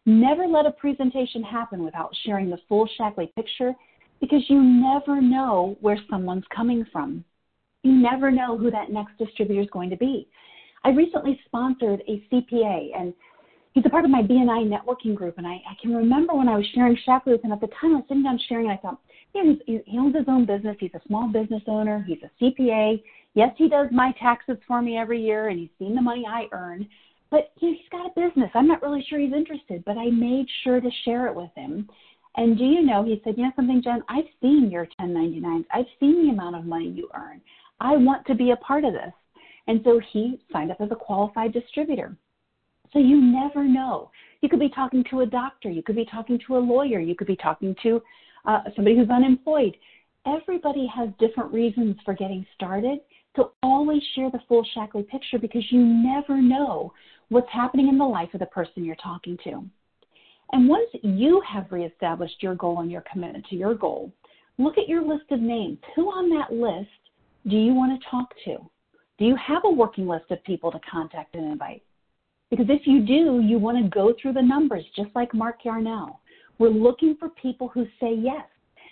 Never 0.06 0.48
let 0.48 0.66
a 0.66 0.72
presentation 0.72 1.44
happen 1.44 1.84
without 1.84 2.16
sharing 2.24 2.50
the 2.50 2.60
full 2.70 2.88
Shaklee 3.00 3.34
picture 3.36 3.74
because 4.22 4.44
you 4.50 4.62
never 4.62 5.22
know 5.22 5.78
where 5.82 6.00
someone's 6.10 6.46
coming 6.56 6.86
from. 6.92 7.24
You 7.84 7.92
never 7.94 8.32
know 8.32 8.58
who 8.58 8.72
that 8.72 8.92
next 8.92 9.18
distributor 9.18 9.62
is 9.62 9.70
going 9.72 9.90
to 9.90 9.98
be. 9.98 10.28
I 10.84 10.90
recently 10.90 11.40
sponsored 11.46 12.02
a 12.08 12.24
CPA, 12.32 12.90
and 12.98 13.14
he's 13.74 13.86
a 13.86 13.90
part 13.90 14.06
of 14.06 14.12
my 14.12 14.22
BNI 14.22 14.68
networking 14.68 15.16
group. 15.16 15.38
And 15.38 15.48
I, 15.48 15.54
I 15.54 15.76
can 15.82 15.94
remember 15.94 16.34
when 16.34 16.48
I 16.48 16.56
was 16.56 16.66
sharing 16.74 16.98
Shaklee 17.08 17.34
with 17.34 17.44
him 17.44 17.52
at 17.52 17.62
the 17.62 17.68
time, 17.82 17.94
I 17.94 17.96
was 17.96 18.04
sitting 18.08 18.24
down 18.24 18.40
sharing, 18.48 18.70
and 18.70 18.78
I 18.78 18.82
thought, 18.82 19.00
he's, 19.44 19.82
he 19.86 19.98
owns 19.98 20.16
his 20.16 20.26
own 20.28 20.46
business. 20.46 20.78
He's 20.80 20.94
a 20.94 21.02
small 21.08 21.28
business 21.28 21.64
owner. 21.68 22.06
He's 22.08 22.20
a 22.24 22.44
CPA. 22.44 23.02
Yes, 23.34 23.54
he 23.58 23.70
does 23.70 23.88
my 23.92 24.14
taxes 24.20 24.58
for 24.68 24.82
me 24.82 24.98
every 24.98 25.22
year, 25.22 25.50
and 25.50 25.60
he's 25.60 25.70
seen 25.80 25.96
the 25.96 26.02
money 26.02 26.26
I 26.28 26.48
earn. 26.52 26.88
But 27.30 27.52
you 27.60 27.72
know, 27.72 27.78
he's 27.78 27.90
got 27.90 28.06
a 28.06 28.30
business. 28.30 28.50
I'm 28.54 28.68
not 28.68 28.82
really 28.82 29.06
sure 29.10 29.20
he's 29.20 29.34
interested, 29.34 29.84
but 29.86 29.98
I 29.98 30.10
made 30.10 30.48
sure 30.64 30.80
to 30.80 30.90
share 31.04 31.28
it 31.28 31.36
with 31.36 31.52
him. 31.56 31.90
And 32.38 32.58
do 32.58 32.64
you 32.64 32.84
know, 32.84 33.04
he 33.04 33.20
said, 33.24 33.36
you 33.38 33.44
know 33.44 33.52
something, 33.56 33.82
Jen, 33.84 34.04
I've 34.10 34.26
seen 34.42 34.70
your 34.72 34.88
1099s. 35.00 35.66
I've 35.74 35.86
seen 36.00 36.26
the 36.26 36.32
amount 36.32 36.56
of 36.56 36.66
money 36.66 36.90
you 36.90 37.10
earn. 37.16 37.42
I 37.80 37.98
want 37.98 38.26
to 38.28 38.36
be 38.36 38.52
a 38.52 38.58
part 38.58 38.86
of 38.86 38.94
this. 38.94 39.14
And 39.68 39.82
so 39.84 40.00
he 40.14 40.40
signed 40.54 40.72
up 40.72 40.80
as 40.80 40.92
a 40.92 40.96
qualified 40.96 41.52
distributor. 41.52 42.16
So 42.94 43.00
you 43.00 43.22
never 43.22 43.64
know. 43.64 44.12
You 44.42 44.50
could 44.50 44.60
be 44.60 44.70
talking 44.70 45.04
to 45.10 45.22
a 45.22 45.26
doctor, 45.26 45.70
you 45.70 45.82
could 45.82 45.96
be 45.96 46.06
talking 46.06 46.40
to 46.48 46.58
a 46.58 46.60
lawyer, 46.60 47.00
you 47.00 47.16
could 47.16 47.28
be 47.28 47.36
talking 47.36 47.76
to 47.84 48.02
uh, 48.48 48.62
somebody 48.76 48.98
who's 48.98 49.10
unemployed. 49.10 49.76
Everybody 50.26 50.88
has 50.94 51.10
different 51.20 51.54
reasons 51.54 51.96
for 52.04 52.14
getting 52.14 52.46
started. 52.56 53.00
So 53.36 53.52
always 53.62 54.02
share 54.16 54.32
the 54.32 54.40
full 54.48 54.66
Shaklee 54.76 55.08
picture 55.08 55.38
because 55.38 55.64
you 55.70 55.84
never 55.86 56.42
know 56.42 56.92
what's 57.30 57.52
happening 57.52 57.88
in 57.88 57.98
the 57.98 58.06
life 58.06 58.34
of 58.34 58.40
the 58.40 58.48
person 58.48 58.84
you're 58.84 58.96
talking 58.96 59.38
to. 59.44 59.64
And 60.54 60.68
once 60.68 60.90
you 61.04 61.42
have 61.48 61.72
reestablished 61.72 62.42
your 62.42 62.56
goal 62.56 62.80
and 62.80 62.92
your 62.92 63.04
commitment 63.12 63.46
to 63.50 63.56
your 63.56 63.76
goal, 63.76 64.12
look 64.58 64.78
at 64.78 64.88
your 64.88 65.04
list 65.04 65.30
of 65.32 65.40
names. 65.40 65.78
Who 65.96 66.08
on 66.08 66.30
that 66.30 66.54
list 66.54 66.90
do 67.48 67.58
you 67.58 67.74
want 67.74 68.02
to 68.02 68.10
talk 68.10 68.34
to? 68.46 68.58
Do 69.20 69.26
you 69.26 69.36
have 69.36 69.64
a 69.66 69.70
working 69.72 70.08
list 70.08 70.32
of 70.32 70.44
people 70.44 70.72
to 70.72 70.80
contact 70.90 71.36
and 71.36 71.52
invite? 71.52 71.84
Because 72.50 72.68
if 72.70 72.88
you 72.88 73.06
do, 73.06 73.42
you 73.42 73.60
want 73.60 73.78
to 73.84 73.90
go 73.90 74.14
through 74.20 74.34
the 74.34 74.42
numbers 74.42 74.86
just 74.96 75.10
like 75.16 75.34
Mark 75.34 75.66
Yarnell. 75.66 76.22
We're 76.60 76.70
looking 76.70 77.16
for 77.20 77.30
people 77.30 77.68
who 77.68 77.86
say 78.00 78.14
yes. 78.16 78.46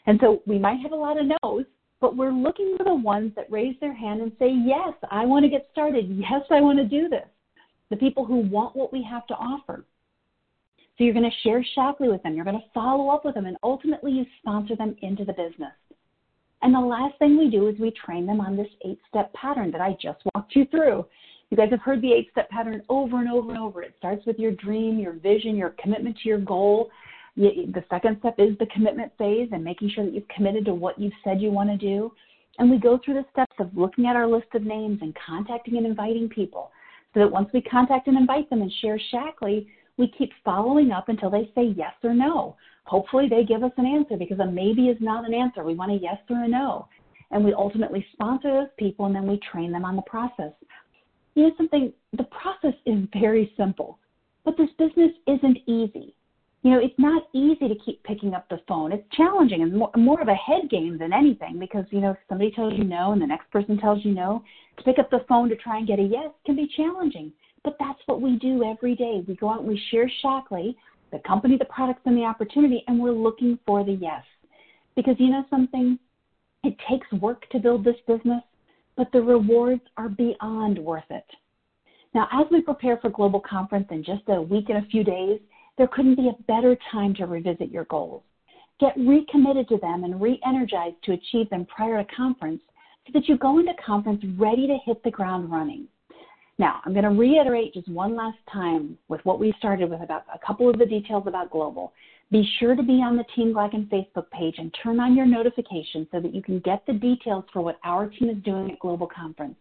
And 0.08 0.20
so 0.22 0.42
we 0.46 0.60
might 0.60 0.82
have 0.82 0.92
a 0.92 0.96
lot 0.96 1.18
of 1.20 1.26
no's, 1.44 1.66
but 2.00 2.16
we're 2.16 2.32
looking 2.32 2.76
for 2.78 2.84
the 2.84 2.94
ones 2.94 3.32
that 3.36 3.52
raise 3.52 3.76
their 3.80 3.94
hand 3.94 4.22
and 4.22 4.32
say, 4.38 4.52
Yes, 4.66 4.94
I 5.10 5.26
want 5.26 5.44
to 5.44 5.50
get 5.50 5.68
started. 5.72 6.06
Yes, 6.10 6.42
I 6.52 6.62
want 6.62 6.78
to 6.78 6.86
do 6.86 7.10
this 7.10 7.28
the 7.90 7.96
people 7.96 8.26
who 8.26 8.38
want 8.38 8.76
what 8.76 8.92
we 8.92 9.04
have 9.04 9.28
to 9.28 9.36
offer. 9.36 9.86
So 10.98 11.04
you're 11.04 11.14
going 11.14 11.30
to 11.30 11.48
share 11.48 11.64
Shaklee 11.78 12.12
with 12.12 12.24
them. 12.24 12.36
You're 12.36 12.46
going 12.46 12.60
to 12.60 12.74
follow 12.74 13.10
up 13.10 13.26
with 13.26 13.36
them, 13.36 13.46
and 13.46 13.58
ultimately 13.64 14.12
you 14.12 14.26
sponsor 14.40 14.76
them 14.76 14.96
into 15.02 15.26
the 15.26 15.34
business. 15.34 15.74
And 16.62 16.74
the 16.74 16.80
last 16.80 17.20
thing 17.20 17.38
we 17.38 17.50
do 17.50 17.68
is 17.68 17.78
we 17.80 17.92
train 17.92 18.26
them 18.26 18.40
on 18.40 18.56
this 18.56 18.68
eight 18.86 19.00
step 19.10 19.32
pattern 19.34 19.72
that 19.72 19.82
I 19.82 19.96
just 20.02 20.20
walked 20.34 20.56
you 20.56 20.66
through. 20.66 21.06
You 21.52 21.58
guys 21.58 21.70
have 21.70 21.82
heard 21.82 22.02
the 22.02 22.12
eight 22.12 22.30
step 22.32 22.50
pattern 22.50 22.82
over 22.90 23.20
and 23.20 23.30
over 23.30 23.50
and 23.52 23.60
over. 23.60 23.84
It 23.84 23.94
starts 23.98 24.26
with 24.26 24.40
your 24.40 24.52
dream, 24.52 24.98
your 24.98 25.14
vision, 25.14 25.56
your 25.56 25.76
commitment 25.82 26.18
to 26.24 26.30
your 26.30 26.40
goal. 26.40 26.90
The 27.38 27.84
second 27.90 28.18
step 28.20 28.36
is 28.38 28.58
the 28.60 28.66
commitment 28.68 29.12
phase 29.18 29.50
and 29.52 29.64
making 29.64 29.90
sure 29.90 30.06
that 30.06 30.14
you've 30.14 30.28
committed 30.30 30.66
to 30.66 30.74
what 30.74 30.98
you've 30.98 31.14
said 31.24 31.42
you 31.42 31.52
want 31.52 31.70
to 31.70 31.78
do. 31.78 32.12
And 32.60 32.72
we 32.72 32.78
go 32.78 32.98
through 33.04 33.16
the 33.16 33.26
steps 33.32 33.56
of 33.60 33.76
looking 33.76 34.06
at 34.06 34.16
our 34.16 34.28
list 34.28 34.48
of 34.54 34.64
names 34.64 35.00
and 35.02 35.14
contacting 35.16 35.76
and 35.76 35.86
inviting 35.86 36.30
people 36.30 36.72
so 37.14 37.20
that 37.20 37.32
once 37.32 37.50
we 37.54 37.62
contact 37.62 38.08
and 38.08 38.18
invite 38.18 38.50
them 38.50 38.62
and 38.62 38.72
share 38.82 39.00
Shaklee, 39.14 39.68
we 39.98 40.12
keep 40.18 40.32
following 40.46 40.92
up 40.92 41.10
until 41.10 41.30
they 41.30 41.52
say 41.56 41.74
yes 41.76 41.94
or 42.04 42.14
no. 42.14 42.56
Hopefully, 42.86 43.28
they 43.30 43.44
give 43.44 43.64
us 43.64 43.72
an 43.78 43.86
answer 43.86 44.16
because 44.16 44.40
a 44.40 44.46
maybe 44.46 44.88
is 44.88 44.98
not 45.02 45.28
an 45.28 45.34
answer. 45.34 45.64
We 45.64 45.76
want 45.76 45.92
a 45.92 45.96
yes 45.96 46.18
or 46.30 46.44
a 46.44 46.48
no. 46.48 46.88
And 47.32 47.44
we 47.44 47.54
ultimately 47.54 48.06
sponsor 48.14 48.52
those 48.52 48.70
people 48.78 49.08
and 49.08 49.16
then 49.16 49.28
we 49.28 49.40
train 49.52 49.72
them 49.72 49.84
on 49.84 49.96
the 49.96 50.04
process. 50.04 50.54
You 51.34 51.44
know 51.44 51.52
something? 51.58 51.92
The 52.16 52.26
process 52.26 52.76
is 52.86 53.00
very 53.12 53.52
simple, 53.58 54.00
but 54.46 54.56
this 54.56 54.70
business 54.78 55.12
isn't 55.28 55.58
easy 55.68 56.16
you 56.66 56.72
know, 56.72 56.80
it's 56.80 56.98
not 56.98 57.28
easy 57.32 57.68
to 57.68 57.76
keep 57.86 58.04
picking 58.04 58.34
up 58.34 58.50
the 58.50 58.60
phone. 58.68 58.92
It's 58.92 59.06
challenging 59.16 59.62
and 59.62 59.78
more, 59.78 59.92
more 59.96 60.20
of 60.20 60.30
a 60.30 60.34
head 60.34 60.68
game 60.72 60.98
than 60.98 61.14
anything 61.14 61.60
because, 61.60 61.86
you 61.92 62.02
know, 62.02 62.12
if 62.12 62.18
somebody 62.28 62.50
tells 62.50 62.74
you 62.74 62.84
no 62.84 63.12
and 63.12 63.22
the 63.22 63.28
next 63.28 63.52
person 63.52 63.78
tells 63.78 64.04
you 64.04 64.12
no, 64.16 64.44
to 64.78 64.84
pick 64.84 64.98
up 64.98 65.12
the 65.12 65.24
phone 65.30 65.48
to 65.50 65.56
try 65.58 65.78
and 65.78 65.88
get 65.88 66.00
a 66.00 66.02
yes 66.02 66.32
can 66.44 66.56
be 66.56 66.68
challenging. 66.76 67.32
But 67.64 67.76
that's 67.80 68.00
what 68.08 68.20
we 68.20 68.38
do 68.38 68.64
every 68.64 68.96
day. 68.96 69.24
We 69.28 69.36
go 69.36 69.52
out 69.52 69.60
and 69.60 69.68
we 69.68 69.80
share 69.92 70.10
Shaklee, 70.24 70.76
the 71.12 71.20
company, 71.20 71.56
the 71.56 71.66
products, 71.66 72.02
and 72.06 72.18
the 72.18 72.24
opportunity, 72.24 72.84
and 72.88 73.00
we're 73.00 73.12
looking 73.12 73.60
for 73.64 73.86
the 73.86 73.94
yes. 73.94 74.24
Because 74.96 75.18
you 75.20 75.30
know 75.30 75.46
something? 75.52 76.00
It 76.64 76.76
takes 76.90 77.12
work 77.22 77.48
to 77.52 77.60
build 77.60 77.84
this 77.84 77.96
business, 78.08 78.42
but 78.98 79.12
the 79.12 79.22
rewards 79.22 79.84
are 79.98 80.10
beyond 80.10 80.80
worth 80.80 81.12
it. 81.12 81.26
Now, 82.16 82.28
as 82.34 82.48
we 82.50 82.62
prepare 82.62 82.98
for 82.98 83.12
Global 83.12 83.40
Conference 83.40 83.86
in 83.92 84.04
just 84.04 84.24
a 84.30 84.42
week 84.42 84.70
and 84.70 84.84
a 84.84 84.88
few 84.90 85.04
days, 85.04 85.40
there 85.78 85.88
couldn't 85.88 86.16
be 86.16 86.30
a 86.30 86.44
better 86.44 86.78
time 86.92 87.14
to 87.16 87.26
revisit 87.26 87.72
your 87.72 87.86
goals. 87.86 88.24
Get 88.80 88.96
recommitted 88.98 89.68
to 89.70 89.78
them 89.78 90.04
and 90.04 90.22
re 90.22 90.40
energized 90.46 90.98
to 91.04 91.14
achieve 91.14 91.50
them 91.50 91.66
prior 91.66 92.04
to 92.04 92.16
conference 92.16 92.62
so 93.06 93.12
that 93.14 93.28
you 93.28 93.38
go 93.38 93.60
into 93.60 93.74
conference 93.86 94.24
ready 94.38 94.68
to 94.68 94.78
hit 94.86 95.04
the 95.04 95.12
ground 95.12 95.52
running. 95.52 95.88
Now, 96.58 96.82
I'm 96.86 96.94
going 96.94 97.04
to 97.04 97.10
reiterate 97.10 97.74
just 97.74 97.90
one 97.90 98.16
last 98.16 98.38
time 98.52 98.98
with 99.10 99.20
what 99.26 99.40
we 99.40 99.54
started 99.58 99.90
with 99.90 100.02
about 100.02 100.24
a 100.34 100.40
couple 100.46 100.70
of 100.70 100.78
the 100.78 100.86
details 100.86 101.24
about 101.28 101.52
Global. 101.52 101.92
Be 102.32 102.50
sure 102.60 102.76
to 102.76 102.84
be 102.84 103.02
on 103.02 103.18
the 103.18 103.26
Team 103.36 103.54
Glacken 103.54 103.88
Facebook 103.90 104.30
page 104.32 104.56
and 104.58 104.76
turn 104.82 105.00
on 105.00 105.16
your 105.16 105.26
notifications 105.26 106.08
so 106.12 106.20
that 106.22 106.34
you 106.34 106.42
can 106.42 106.60
get 106.60 106.86
the 106.86 106.94
details 106.94 107.44
for 107.52 107.62
what 107.62 107.78
our 107.84 108.08
team 108.08 108.30
is 108.30 108.42
doing 108.44 108.72
at 108.72 108.80
Global 108.80 109.08
Conference. 109.08 109.56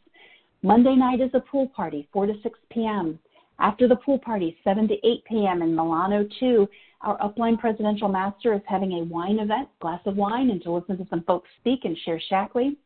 Monday 0.62 0.94
night 0.94 1.20
is 1.20 1.31
a 1.35 1.40
pool 1.40 1.68
party, 1.68 2.09
4 2.12 2.27
to 2.27 2.35
6 2.42 2.59
p.m. 2.70 3.18
After 3.58 3.86
the 3.86 3.96
pool 3.96 4.18
party, 4.18 4.56
7 4.64 4.88
to 4.88 4.94
8 4.94 5.24
p.m. 5.24 5.62
in 5.62 5.76
Milano 5.76 6.26
2, 6.40 6.68
our 7.02 7.18
upline 7.18 7.58
presidential 7.58 8.08
master 8.08 8.54
is 8.54 8.62
having 8.66 8.92
a 8.92 9.04
wine 9.04 9.38
event, 9.38 9.68
glass 9.80 10.00
of 10.06 10.16
wine, 10.16 10.50
and 10.50 10.62
to 10.62 10.72
listen 10.72 10.96
to 10.98 11.06
some 11.08 11.22
folks 11.24 11.48
speak 11.60 11.84
and 11.84 11.96
share 12.04 12.20
Shaklee. 12.30 12.76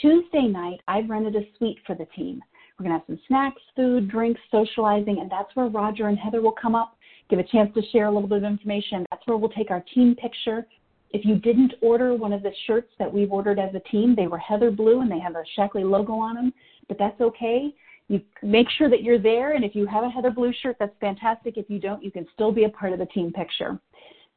Tuesday 0.00 0.48
night, 0.48 0.80
I've 0.88 1.08
rented 1.08 1.36
a 1.36 1.46
suite 1.56 1.78
for 1.86 1.94
the 1.94 2.06
team. 2.16 2.42
We're 2.78 2.84
going 2.84 2.98
to 2.98 2.98
have 2.98 3.06
some 3.06 3.20
snacks, 3.28 3.62
food, 3.76 4.10
drinks, 4.10 4.40
socializing, 4.50 5.18
and 5.20 5.30
that's 5.30 5.54
where 5.54 5.66
Roger 5.66 6.08
and 6.08 6.18
Heather 6.18 6.42
will 6.42 6.52
come 6.60 6.74
up, 6.74 6.96
give 7.30 7.38
a 7.38 7.44
chance 7.44 7.72
to 7.74 7.82
share 7.92 8.06
a 8.06 8.10
little 8.10 8.28
bit 8.28 8.38
of 8.38 8.44
information. 8.44 9.06
That's 9.10 9.24
where 9.26 9.36
we'll 9.36 9.50
take 9.50 9.70
our 9.70 9.84
team 9.94 10.16
picture. 10.16 10.66
If 11.10 11.24
you 11.24 11.36
didn't 11.36 11.74
order 11.80 12.16
one 12.16 12.32
of 12.32 12.42
the 12.42 12.50
shirts 12.66 12.90
that 12.98 13.12
we've 13.12 13.30
ordered 13.30 13.60
as 13.60 13.72
a 13.76 13.90
team, 13.90 14.16
they 14.16 14.26
were 14.26 14.38
Heather 14.38 14.72
Blue 14.72 15.00
and 15.00 15.10
they 15.10 15.20
have 15.20 15.36
a 15.36 15.44
Shaklee 15.56 15.88
logo 15.88 16.14
on 16.14 16.34
them, 16.34 16.52
but 16.88 16.98
that's 16.98 17.20
okay. 17.20 17.72
You 18.08 18.20
make 18.42 18.66
sure 18.76 18.90
that 18.90 19.02
you're 19.02 19.18
there, 19.18 19.52
and 19.52 19.64
if 19.64 19.74
you 19.74 19.86
have 19.86 20.04
a 20.04 20.10
Heather 20.10 20.30
Blue 20.30 20.52
shirt, 20.62 20.76
that's 20.78 20.94
fantastic. 21.00 21.56
If 21.56 21.70
you 21.70 21.78
don't, 21.78 22.04
you 22.04 22.10
can 22.10 22.26
still 22.34 22.52
be 22.52 22.64
a 22.64 22.68
part 22.68 22.92
of 22.92 22.98
the 22.98 23.06
team 23.06 23.32
picture. 23.32 23.80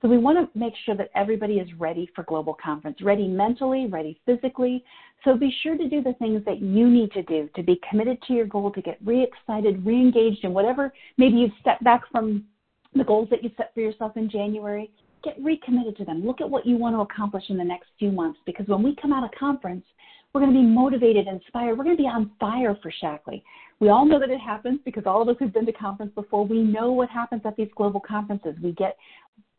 So 0.02 0.08
we 0.08 0.18
want 0.18 0.38
to 0.38 0.60
make 0.60 0.74
sure 0.86 0.96
that 0.96 1.10
everybody 1.16 1.56
is 1.56 1.68
ready 1.80 2.10
for 2.14 2.24
Global 2.24 2.56
Conference, 2.64 2.98
ready 3.02 3.28
mentally, 3.28 3.88
ready 3.88 4.20
physically. 4.28 4.84
So 5.24 5.36
be 5.36 5.52
sure 5.64 5.76
to 5.76 5.90
do 5.90 6.04
the 6.04 6.14
things 6.14 6.46
that 6.46 6.62
you 6.62 6.88
need 6.88 7.12
to 7.14 7.24
do 7.24 7.50
to 7.56 7.64
be 7.64 7.82
committed 7.90 8.22
to 8.28 8.34
your 8.34 8.46
goal, 8.46 8.72
to 8.72 8.82
get 8.82 9.00
re-excited, 9.04 9.84
re-engaged 9.84 10.44
in 10.44 10.54
whatever 10.54 10.94
maybe 11.18 11.38
you've 11.38 11.52
stepped 11.60 11.84
back 11.84 12.04
from 12.12 12.46
the 12.94 13.04
goals 13.04 13.28
that 13.32 13.44
you 13.44 13.50
set 13.58 13.74
for 13.74 13.80
yourself 13.80 14.16
in 14.18 14.30
January. 14.30 14.92
Get 15.24 15.36
recommitted 15.44 15.98
to 15.98 16.06
them. 16.06 16.24
Look 16.24 16.42
at 16.42 16.50
what 16.50 16.68
you 16.68 16.78
want 16.78 16.96
to 16.96 17.02
accomplish 17.02 17.46
in 17.50 17.58
the 17.58 17.64
next 17.64 17.88
few 17.98 18.12
months 18.12 18.40
because 18.46 18.68
when 18.68 18.84
we 18.84 18.96
come 19.02 19.12
out 19.12 19.24
of 19.24 19.32
conference, 19.38 19.84
we're 20.34 20.42
going 20.42 20.54
to 20.54 20.60
be 20.60 20.66
motivated, 20.66 21.28
inspired. 21.28 21.78
We're 21.78 21.84
going 21.84 21.98
to 21.98 22.04
be 22.04 22.08
on 22.08 22.32
fire 22.40 22.78
for 22.82 22.92
Shaklee. 23.02 23.42
We 23.80 23.90
all 23.90 24.06
know 24.06 24.20
that 24.20 24.30
it 24.30 24.40
happens 24.40 24.80
because 24.86 25.04
all 25.06 25.22
of 25.22 25.30
us 25.30 25.36
who've 25.40 25.54
been 25.54 25.66
to 25.66 25.72
conference 25.72 26.12
before, 26.16 26.46
we 26.46 26.62
know 26.62 26.92
what 26.92 27.10
happens 27.10 27.42
at 27.46 27.56
these 27.56 27.70
global 27.76 28.00
conferences. 28.00 28.56
We 28.62 28.72
get 28.72 28.98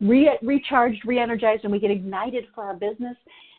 re- 0.01 0.39
recharged, 0.43 1.05
re-energized, 1.05 1.65
and 1.65 1.73
we 1.73 1.79
get 1.79 1.91
ignited 1.91 2.47
for 2.55 2.65
our 2.65 2.75
business. 2.75 3.17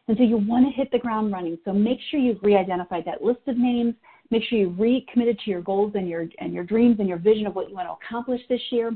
And 0.08 0.18
so 0.18 0.24
you 0.24 0.38
want 0.38 0.66
to 0.66 0.72
hit 0.72 0.92
the 0.92 1.00
ground 1.00 1.32
running. 1.32 1.58
So 1.66 1.72
make 1.72 2.00
sure 2.10 2.20
you've 2.20 2.42
re-identified 2.42 3.06
that 3.06 3.24
list 3.24 3.42
of 3.48 3.58
names. 3.58 3.96
Make 4.32 4.44
sure 4.44 4.60
you've 4.60 4.80
recommitted 4.80 5.40
to 5.40 5.52
your 5.52 5.62
goals 5.62 5.94
and 5.96 6.08
your 6.08 6.28
and 6.40 6.54
your 6.54 6.64
dreams 6.64 6.98
and 7.00 7.08
your 7.08 7.18
vision 7.18 7.48
of 7.48 7.56
what 7.56 7.70
you 7.70 7.76
want 7.76 7.88
to 7.88 7.94
accomplish 8.06 8.42
this 8.48 8.62
year, 8.70 8.92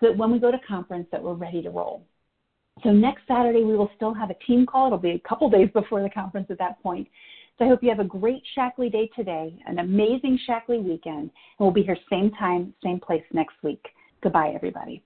so 0.00 0.08
that 0.08 0.16
when 0.16 0.30
we 0.30 0.38
go 0.38 0.50
to 0.50 0.58
conference, 0.66 1.06
that 1.10 1.22
we're 1.22 1.34
ready 1.34 1.62
to 1.62 1.70
roll. 1.70 2.02
So 2.82 2.90
next 2.90 3.22
Saturday 3.26 3.62
we 3.62 3.76
will 3.76 3.90
still 3.96 4.12
have 4.12 4.30
a 4.30 4.34
team 4.46 4.66
call. 4.66 4.88
It'll 4.88 4.98
be 4.98 5.12
a 5.12 5.28
couple 5.28 5.48
days 5.48 5.70
before 5.72 6.02
the 6.02 6.10
conference 6.10 6.48
at 6.50 6.58
that 6.58 6.82
point. 6.82 7.08
So 7.58 7.64
I 7.64 7.68
hope 7.68 7.82
you 7.82 7.88
have 7.88 8.00
a 8.00 8.04
great 8.04 8.42
Shaklee 8.56 8.90
day 8.90 9.08
today, 9.14 9.56
an 9.66 9.78
amazing 9.78 10.38
Shaklee 10.48 10.82
weekend, 10.82 11.22
and 11.22 11.30
we'll 11.60 11.70
be 11.70 11.84
here 11.84 11.96
same 12.10 12.32
time, 12.32 12.74
same 12.82 12.98
place 12.98 13.22
next 13.32 13.54
week. 13.62 13.84
Goodbye, 14.22 14.52
everybody. 14.54 15.04